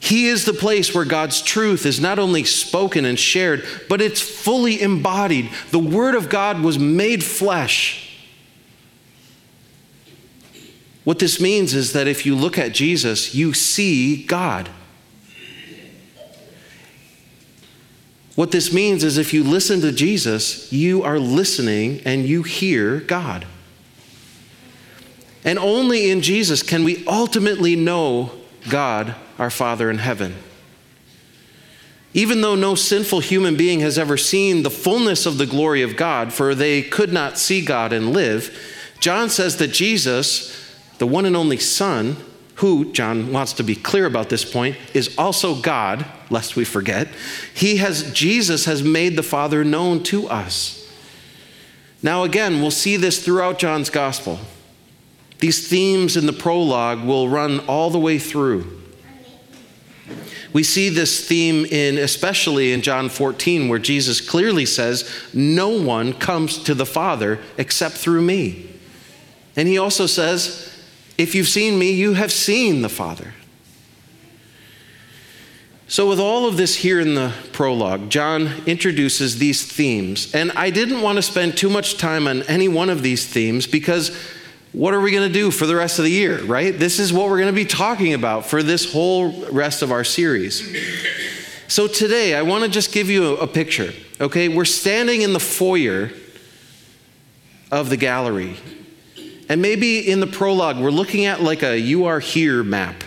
He 0.00 0.28
is 0.28 0.44
the 0.44 0.52
place 0.52 0.94
where 0.94 1.04
God's 1.04 1.42
truth 1.42 1.84
is 1.84 1.98
not 1.98 2.20
only 2.20 2.44
spoken 2.44 3.04
and 3.04 3.18
shared, 3.18 3.66
but 3.88 4.00
it's 4.00 4.20
fully 4.20 4.80
embodied. 4.80 5.50
The 5.72 5.80
Word 5.80 6.14
of 6.14 6.28
God 6.28 6.60
was 6.60 6.78
made 6.78 7.24
flesh. 7.24 8.16
What 11.02 11.18
this 11.18 11.40
means 11.40 11.74
is 11.74 11.92
that 11.92 12.06
if 12.06 12.24
you 12.24 12.36
look 12.36 12.58
at 12.58 12.72
Jesus, 12.72 13.34
you 13.34 13.52
see 13.52 14.24
God. 14.24 14.70
What 18.36 18.52
this 18.52 18.72
means 18.72 19.02
is 19.02 19.18
if 19.18 19.34
you 19.34 19.42
listen 19.42 19.80
to 19.80 19.90
Jesus, 19.90 20.72
you 20.72 21.02
are 21.02 21.18
listening 21.18 22.02
and 22.04 22.24
you 22.24 22.44
hear 22.44 23.00
God. 23.00 23.46
And 25.46 25.60
only 25.60 26.10
in 26.10 26.22
Jesus 26.22 26.62
can 26.62 26.82
we 26.82 27.06
ultimately 27.06 27.76
know 27.76 28.32
God, 28.68 29.14
our 29.38 29.48
Father 29.48 29.88
in 29.88 29.98
heaven. 29.98 30.34
Even 32.12 32.40
though 32.40 32.56
no 32.56 32.74
sinful 32.74 33.20
human 33.20 33.56
being 33.56 33.78
has 33.80 33.96
ever 33.96 34.16
seen 34.16 34.62
the 34.64 34.70
fullness 34.70 35.24
of 35.24 35.38
the 35.38 35.46
glory 35.46 35.82
of 35.82 35.96
God, 35.96 36.32
for 36.32 36.52
they 36.52 36.82
could 36.82 37.12
not 37.12 37.38
see 37.38 37.64
God 37.64 37.92
and 37.92 38.12
live, 38.12 38.58
John 38.98 39.30
says 39.30 39.58
that 39.58 39.68
Jesus, 39.68 40.76
the 40.98 41.06
one 41.06 41.26
and 41.26 41.36
only 41.36 41.58
Son, 41.58 42.16
who, 42.56 42.90
John 42.92 43.32
wants 43.32 43.52
to 43.52 43.62
be 43.62 43.76
clear 43.76 44.06
about 44.06 44.30
this 44.30 44.44
point, 44.44 44.76
is 44.94 45.14
also 45.16 45.60
God, 45.60 46.06
lest 46.28 46.56
we 46.56 46.64
forget, 46.64 47.06
he 47.54 47.76
has, 47.76 48.10
Jesus 48.12 48.64
has 48.64 48.82
made 48.82 49.14
the 49.14 49.22
Father 49.22 49.62
known 49.62 50.02
to 50.04 50.26
us. 50.26 50.90
Now, 52.02 52.24
again, 52.24 52.62
we'll 52.62 52.70
see 52.72 52.96
this 52.96 53.24
throughout 53.24 53.58
John's 53.58 53.90
gospel. 53.90 54.40
These 55.38 55.68
themes 55.68 56.16
in 56.16 56.26
the 56.26 56.32
prologue 56.32 57.04
will 57.04 57.28
run 57.28 57.60
all 57.60 57.90
the 57.90 57.98
way 57.98 58.18
through. 58.18 58.72
We 60.52 60.62
see 60.62 60.88
this 60.88 61.26
theme 61.26 61.66
in 61.66 61.98
especially 61.98 62.72
in 62.72 62.80
John 62.80 63.10
14 63.10 63.68
where 63.68 63.78
Jesus 63.78 64.22
clearly 64.22 64.64
says, 64.64 65.04
"No 65.34 65.68
one 65.68 66.14
comes 66.14 66.56
to 66.58 66.74
the 66.74 66.86
Father 66.86 67.40
except 67.58 67.96
through 67.96 68.22
me." 68.22 68.64
And 69.54 69.68
he 69.68 69.76
also 69.76 70.06
says, 70.06 70.70
"If 71.18 71.34
you've 71.34 71.48
seen 71.48 71.78
me, 71.78 71.92
you 71.92 72.14
have 72.14 72.32
seen 72.32 72.80
the 72.80 72.88
Father." 72.88 73.34
So, 75.88 76.08
with 76.08 76.18
all 76.18 76.48
of 76.48 76.56
this 76.56 76.76
here 76.76 76.98
in 76.98 77.14
the 77.14 77.32
prologue, 77.52 78.10
John 78.10 78.62
introduces 78.66 79.38
these 79.38 79.62
themes. 79.62 80.28
And 80.34 80.50
I 80.56 80.70
didn't 80.70 81.00
want 81.00 81.16
to 81.16 81.22
spend 81.22 81.56
too 81.56 81.70
much 81.70 81.96
time 81.96 82.26
on 82.26 82.42
any 82.44 82.66
one 82.66 82.90
of 82.90 83.02
these 83.02 83.24
themes 83.24 83.66
because 83.66 84.10
what 84.72 84.92
are 84.92 85.00
we 85.00 85.10
going 85.10 85.26
to 85.26 85.32
do 85.32 85.50
for 85.50 85.66
the 85.66 85.74
rest 85.76 85.98
of 85.98 86.04
the 86.04 86.10
year, 86.10 86.42
right? 86.44 86.78
This 86.78 86.98
is 86.98 87.12
what 87.12 87.28
we're 87.28 87.38
going 87.38 87.52
to 87.52 87.52
be 87.52 87.64
talking 87.64 88.14
about 88.14 88.46
for 88.46 88.62
this 88.62 88.92
whole 88.92 89.46
rest 89.50 89.82
of 89.82 89.90
our 89.90 90.04
series. 90.04 90.76
So 91.68 91.88
today, 91.88 92.34
I 92.34 92.42
want 92.42 92.64
to 92.64 92.70
just 92.70 92.92
give 92.92 93.10
you 93.10 93.36
a, 93.36 93.46
picture, 93.46 93.92
okay? 94.20 94.48
We're 94.48 94.64
standing 94.64 95.22
in 95.22 95.32
the 95.32 95.40
foyer 95.40 96.10
of 97.72 97.90
the 97.90 97.96
gallery. 97.96 98.56
And 99.48 99.62
maybe 99.62 99.98
in 99.98 100.20
the 100.20 100.26
prologue, 100.26 100.78
we're 100.78 100.90
looking 100.90 101.24
at 101.24 101.42
like 101.42 101.62
a 101.62 101.78
you 101.78 102.06
are 102.06 102.20
here 102.20 102.62
map 102.62 103.02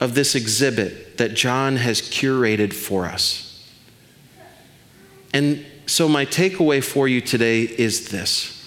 of 0.00 0.14
this 0.14 0.34
exhibit 0.34 1.18
that 1.18 1.34
John 1.34 1.76
has 1.76 2.00
curated 2.00 2.72
for 2.72 3.04
us. 3.04 3.46
And 5.32 5.64
so, 5.86 6.08
my 6.08 6.24
takeaway 6.24 6.82
for 6.82 7.08
you 7.08 7.20
today 7.20 7.62
is 7.62 8.08
this 8.08 8.59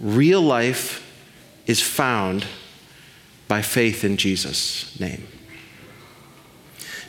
real 0.00 0.40
life 0.40 1.06
is 1.66 1.80
found 1.80 2.46
by 3.48 3.62
faith 3.62 4.04
in 4.04 4.16
Jesus' 4.16 4.98
name. 4.98 5.26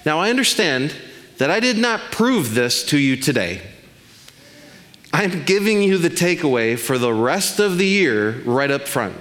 Now, 0.05 0.19
I 0.19 0.29
understand 0.29 0.93
that 1.37 1.51
I 1.51 1.59
did 1.59 1.77
not 1.77 2.11
prove 2.11 2.53
this 2.53 2.83
to 2.87 2.97
you 2.97 3.15
today. 3.15 3.61
I'm 5.13 5.43
giving 5.43 5.83
you 5.83 5.97
the 5.97 6.09
takeaway 6.09 6.77
for 6.77 6.97
the 6.97 7.13
rest 7.13 7.59
of 7.59 7.77
the 7.77 7.85
year 7.85 8.41
right 8.41 8.71
up 8.71 8.87
front. 8.87 9.15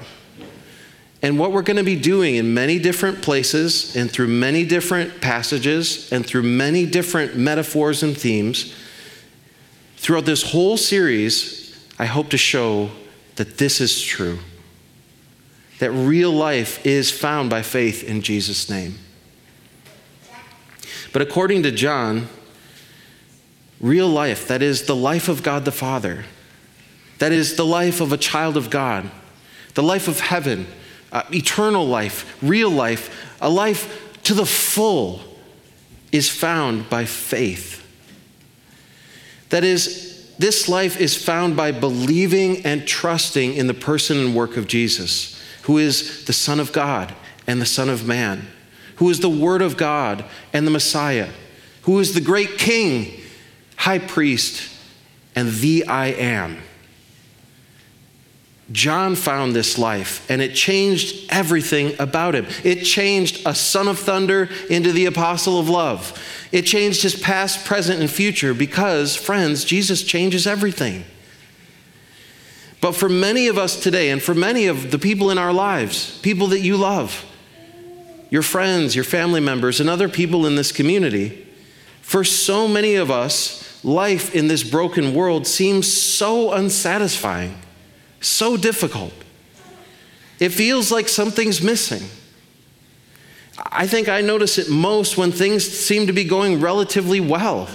And 1.23 1.39
what 1.39 1.53
we're 1.53 1.63
going 1.63 1.77
to 1.77 1.83
be 1.83 2.01
doing 2.01 2.37
in 2.37 2.55
many 2.55 2.79
different 2.79 3.21
places 3.21 3.95
and 3.95 4.11
through 4.11 4.29
many 4.29 4.65
different 4.65 5.21
passages 5.21 6.11
and 6.13 6.25
through 6.25 6.45
many 6.45 6.87
different 6.87 7.37
metaphors 7.37 8.03
and 8.03 8.17
themes 8.17 8.75
throughout 9.97 10.25
this 10.25 10.43
whole 10.53 10.79
series, 10.79 11.79
I 11.99 12.07
hope 12.07 12.31
to 12.31 12.39
show 12.39 12.91
that 13.41 13.57
this 13.57 13.81
is 13.81 14.03
true. 14.03 14.39
That 15.79 15.91
real 15.93 16.31
life 16.31 16.85
is 16.85 17.11
found 17.11 17.49
by 17.49 17.63
faith 17.63 18.05
in 18.05 18.21
Jesus' 18.21 18.69
name. 18.69 18.99
But 21.15 21.23
according 21.23 21.63
to 21.63 21.73
John, 21.73 22.29
real 23.81 24.09
life, 24.09 24.47
that 24.49 24.61
is 24.61 24.83
the 24.83 24.95
life 24.95 25.27
of 25.27 25.43
God 25.43 25.65
the 25.65 25.73
Father, 25.73 26.27
that 27.17 27.33
is 27.33 27.57
the 27.57 27.65
life 27.65 28.03
of 28.03 28.13
a 28.13 28.19
child 28.19 28.59
of 28.59 28.69
God, 28.69 29.11
the 29.73 29.83
life 29.83 30.07
of 30.07 30.21
heaven, 30.21 30.67
uh, 31.11 31.23
eternal 31.33 31.87
life, 31.87 32.37
real 32.43 32.69
life, 32.69 33.35
a 33.41 33.49
life 33.49 34.21
to 34.25 34.35
the 34.35 34.45
full, 34.45 35.23
is 36.13 36.29
found 36.29 36.91
by 36.91 37.07
faith. 37.07 37.83
That 39.49 39.65
is, 39.65 40.10
this 40.41 40.69
life 40.69 40.99
is 40.99 41.23
found 41.23 41.57
by 41.57 41.71
believing 41.71 42.65
and 42.65 42.87
trusting 42.87 43.55
in 43.55 43.67
the 43.67 43.75
person 43.75 44.19
and 44.19 44.35
work 44.35 44.57
of 44.57 44.67
Jesus, 44.67 45.41
who 45.63 45.79
is 45.79 46.25
the 46.25 46.33
Son 46.33 46.59
of 46.59 46.73
God 46.73 47.15
and 47.47 47.61
the 47.61 47.67
Son 47.67 47.89
of 47.89 48.07
Man, 48.07 48.47
who 48.97 49.11
is 49.11 49.21
the 49.21 49.29
Word 49.29 49.61
of 49.61 49.77
God 49.77 50.25
and 50.53 50.67
the 50.67 50.71
Messiah, 50.71 51.29
who 51.83 51.99
is 51.99 52.15
the 52.15 52.21
great 52.21 52.59
King 52.59 53.21
high 53.81 53.99
priest, 53.99 54.71
and 55.35 55.51
the 55.53 55.87
I 55.87 56.09
am. 56.09 56.59
John 58.73 59.17
found 59.17 59.55
this 59.55 59.79
life 59.79 60.29
and 60.31 60.41
it 60.41 60.55
changed 60.55 61.31
everything 61.31 61.95
about 61.99 62.35
him. 62.35 62.47
It 62.63 62.85
changed 62.85 63.43
a 63.45 63.55
son 63.55 63.89
of 63.89 63.99
thunder 63.99 64.49
into 64.69 64.93
the 64.93 65.07
apostle 65.07 65.59
of 65.59 65.69
love. 65.69 66.17
It 66.53 66.63
changed 66.63 67.03
his 67.03 67.19
past, 67.19 67.65
present, 67.65 68.01
and 68.01 68.11
future 68.11 68.55
because, 68.55 69.17
friends, 69.17 69.65
Jesus 69.65 70.03
changes 70.03 70.47
everything. 70.47 71.05
But 72.81 72.93
for 72.93 73.09
many 73.09 73.49
of 73.49 73.59
us 73.59 73.81
today, 73.81 74.11
and 74.11 74.23
for 74.23 74.35
many 74.35 74.67
of 74.67 74.91
the 74.91 74.99
people 74.99 75.31
in 75.31 75.39
our 75.39 75.53
lives, 75.53 76.19
people 76.21 76.47
that 76.49 76.61
you 76.61 76.77
love, 76.77 77.27
your 78.31 78.43
friends, 78.43 78.95
your 78.95 79.05
family 79.05 79.41
members, 79.41 79.81
and 79.81 79.91
other 79.91 80.09
people 80.09 80.47
in 80.47 80.55
this 80.55 80.73
community, 80.73 81.47
for 82.01 82.25
so 82.25 82.67
many 82.67 82.95
of 82.95 83.11
us, 83.11 83.85
life 83.85 84.35
in 84.35 84.49
this 84.49 84.63
broken 84.63 85.15
world 85.15 85.47
seems 85.47 85.93
so 85.93 86.53
unsatisfying, 86.53 87.55
so 88.21 88.57
difficult. 88.57 89.13
It 90.39 90.51
feels 90.51 90.91
like 90.91 91.09
something's 91.09 91.63
missing. 91.63 92.03
I 93.59 93.87
think 93.87 94.09
I 94.09 94.21
notice 94.21 94.59
it 94.59 94.71
most 94.71 95.17
when 95.17 95.33
things 95.33 95.67
seem 95.67 96.07
to 96.07 96.13
be 96.13 96.25
going 96.25 96.61
relatively 96.61 97.21
well. 97.21 97.69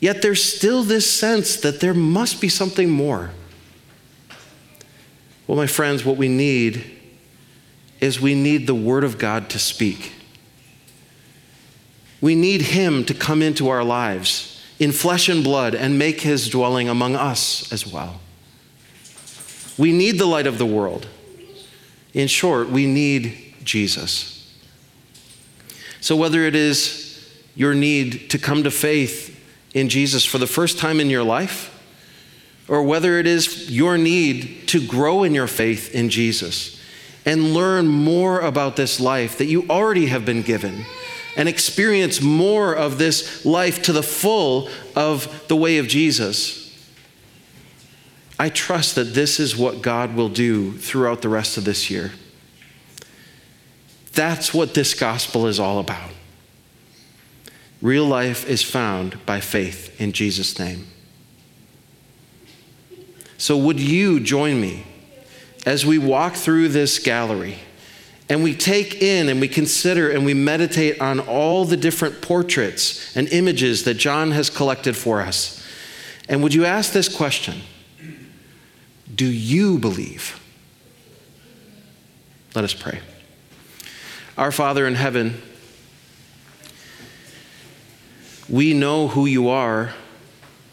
Yet 0.00 0.20
there's 0.20 0.44
still 0.44 0.82
this 0.82 1.10
sense 1.10 1.56
that 1.56 1.80
there 1.80 1.94
must 1.94 2.40
be 2.40 2.48
something 2.48 2.90
more. 2.90 3.30
Well, 5.46 5.56
my 5.56 5.66
friends, 5.66 6.04
what 6.04 6.16
we 6.16 6.28
need 6.28 6.84
is 8.00 8.20
we 8.20 8.34
need 8.34 8.66
the 8.66 8.74
Word 8.74 9.04
of 9.04 9.18
God 9.18 9.48
to 9.50 9.58
speak. 9.58 10.12
We 12.20 12.34
need 12.34 12.62
Him 12.62 13.04
to 13.06 13.14
come 13.14 13.40
into 13.40 13.68
our 13.68 13.84
lives 13.84 14.62
in 14.78 14.92
flesh 14.92 15.28
and 15.28 15.42
blood 15.42 15.74
and 15.74 15.98
make 15.98 16.20
His 16.20 16.48
dwelling 16.48 16.88
among 16.88 17.16
us 17.16 17.72
as 17.72 17.86
well. 17.86 18.20
We 19.76 19.92
need 19.92 20.18
the 20.18 20.26
light 20.26 20.46
of 20.46 20.58
the 20.58 20.66
world. 20.66 21.06
In 22.12 22.28
short, 22.28 22.68
we 22.68 22.86
need 22.86 23.54
Jesus. 23.64 24.52
So, 26.00 26.16
whether 26.16 26.42
it 26.42 26.54
is 26.54 27.32
your 27.56 27.74
need 27.74 28.30
to 28.30 28.38
come 28.38 28.62
to 28.64 28.70
faith 28.70 29.40
in 29.72 29.88
Jesus 29.88 30.24
for 30.24 30.38
the 30.38 30.46
first 30.46 30.78
time 30.78 31.00
in 31.00 31.10
your 31.10 31.24
life, 31.24 31.70
or 32.68 32.82
whether 32.82 33.18
it 33.18 33.26
is 33.26 33.70
your 33.70 33.98
need 33.98 34.68
to 34.68 34.86
grow 34.86 35.22
in 35.22 35.34
your 35.34 35.46
faith 35.46 35.94
in 35.94 36.08
Jesus 36.08 36.80
and 37.26 37.54
learn 37.54 37.86
more 37.86 38.40
about 38.40 38.76
this 38.76 39.00
life 39.00 39.38
that 39.38 39.46
you 39.46 39.66
already 39.68 40.06
have 40.06 40.24
been 40.24 40.42
given 40.42 40.84
and 41.36 41.48
experience 41.48 42.20
more 42.20 42.74
of 42.74 42.98
this 42.98 43.44
life 43.44 43.82
to 43.82 43.92
the 43.92 44.02
full 44.02 44.68
of 44.94 45.46
the 45.48 45.56
way 45.56 45.78
of 45.78 45.88
Jesus. 45.88 46.63
I 48.38 48.48
trust 48.48 48.94
that 48.96 49.14
this 49.14 49.38
is 49.38 49.56
what 49.56 49.82
God 49.82 50.14
will 50.14 50.28
do 50.28 50.72
throughout 50.72 51.22
the 51.22 51.28
rest 51.28 51.56
of 51.56 51.64
this 51.64 51.90
year. 51.90 52.12
That's 54.12 54.52
what 54.52 54.74
this 54.74 54.94
gospel 54.94 55.46
is 55.46 55.60
all 55.60 55.78
about. 55.78 56.10
Real 57.80 58.06
life 58.06 58.48
is 58.48 58.62
found 58.62 59.24
by 59.26 59.40
faith 59.40 60.00
in 60.00 60.12
Jesus' 60.12 60.58
name. 60.58 60.86
So, 63.36 63.56
would 63.56 63.78
you 63.78 64.20
join 64.20 64.60
me 64.60 64.86
as 65.66 65.84
we 65.84 65.98
walk 65.98 66.34
through 66.34 66.68
this 66.68 66.98
gallery? 66.98 67.58
and 68.28 68.42
we 68.42 68.54
take 68.54 69.02
in 69.02 69.28
and 69.28 69.40
we 69.40 69.48
consider 69.48 70.10
and 70.10 70.24
we 70.24 70.34
meditate 70.34 71.00
on 71.00 71.20
all 71.20 71.64
the 71.64 71.76
different 71.76 72.22
portraits 72.22 73.14
and 73.16 73.28
images 73.28 73.84
that 73.84 73.94
John 73.94 74.30
has 74.30 74.48
collected 74.48 74.96
for 74.96 75.20
us. 75.20 75.62
And 76.28 76.42
would 76.42 76.54
you 76.54 76.64
ask 76.64 76.92
this 76.92 77.14
question 77.14 77.60
Do 79.14 79.26
you 79.26 79.78
believe? 79.78 80.40
Let 82.54 82.64
us 82.64 82.74
pray. 82.74 83.00
Our 84.36 84.50
Father 84.50 84.86
in 84.86 84.94
heaven, 84.94 85.40
we 88.48 88.74
know 88.74 89.08
who 89.08 89.26
you 89.26 89.48
are 89.48 89.94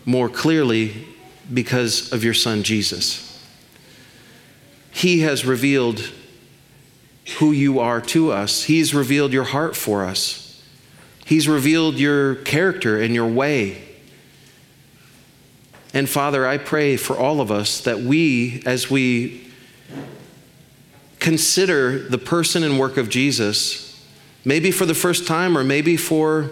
more 0.05 0.29
clearly 0.29 1.07
because 1.53 2.11
of 2.11 2.23
your 2.23 2.33
Son 2.33 2.63
Jesus. 2.63 3.27
He 4.91 5.19
has 5.19 5.45
revealed 5.45 6.11
who 7.37 7.51
you 7.51 7.79
are 7.79 8.01
to 8.01 8.31
us. 8.31 8.63
He's 8.63 8.93
revealed 8.93 9.33
your 9.33 9.43
heart 9.43 9.75
for 9.75 10.05
us. 10.05 10.61
He's 11.25 11.47
revealed 11.47 11.95
your 11.95 12.35
character 12.35 12.99
and 12.99 13.13
your 13.13 13.27
way. 13.27 13.90
And 15.93 16.09
Father, 16.09 16.47
I 16.47 16.57
pray 16.57 16.95
for 16.95 17.17
all 17.17 17.41
of 17.41 17.51
us 17.51 17.81
that 17.81 17.99
we, 17.99 18.63
as 18.65 18.89
we 18.89 19.47
consider 21.19 21.99
the 21.99 22.17
person 22.17 22.63
and 22.63 22.79
work 22.79 22.97
of 22.97 23.09
Jesus, 23.09 24.05
maybe 24.45 24.71
for 24.71 24.85
the 24.85 24.93
first 24.93 25.27
time 25.27 25.57
or 25.57 25.63
maybe 25.63 25.97
for 25.97 26.51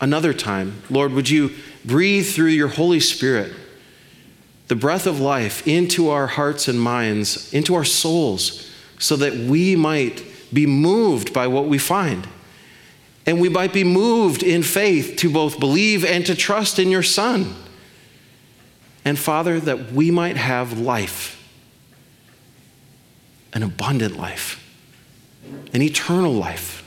another 0.00 0.34
time, 0.34 0.82
Lord, 0.90 1.12
would 1.12 1.30
you 1.30 1.52
breathe 1.84 2.26
through 2.26 2.50
your 2.50 2.68
Holy 2.68 3.00
Spirit 3.00 3.52
the 4.68 4.74
breath 4.74 5.06
of 5.06 5.20
life 5.20 5.66
into 5.66 6.10
our 6.10 6.26
hearts 6.26 6.66
and 6.66 6.80
minds, 6.80 7.52
into 7.54 7.74
our 7.74 7.84
souls 7.84 8.68
so 8.98 9.16
that 9.16 9.34
we 9.34 9.76
might 9.76 10.24
be 10.52 10.66
moved 10.66 11.32
by 11.32 11.46
what 11.46 11.66
we 11.66 11.78
find. 11.78 12.26
And 13.26 13.40
we 13.40 13.48
might 13.48 13.72
be 13.72 13.84
moved 13.84 14.42
in 14.42 14.62
faith 14.62 15.16
to 15.18 15.30
both 15.30 15.60
believe 15.60 16.04
and 16.04 16.24
to 16.26 16.34
trust 16.34 16.78
in 16.78 16.90
your 16.90 17.02
Son. 17.02 17.54
And 19.06 19.16
Father, 19.16 19.60
that 19.60 19.92
we 19.92 20.10
might 20.10 20.36
have 20.36 20.80
life, 20.80 21.40
an 23.52 23.62
abundant 23.62 24.18
life, 24.18 24.60
an 25.72 25.80
eternal 25.80 26.32
life. 26.32 26.82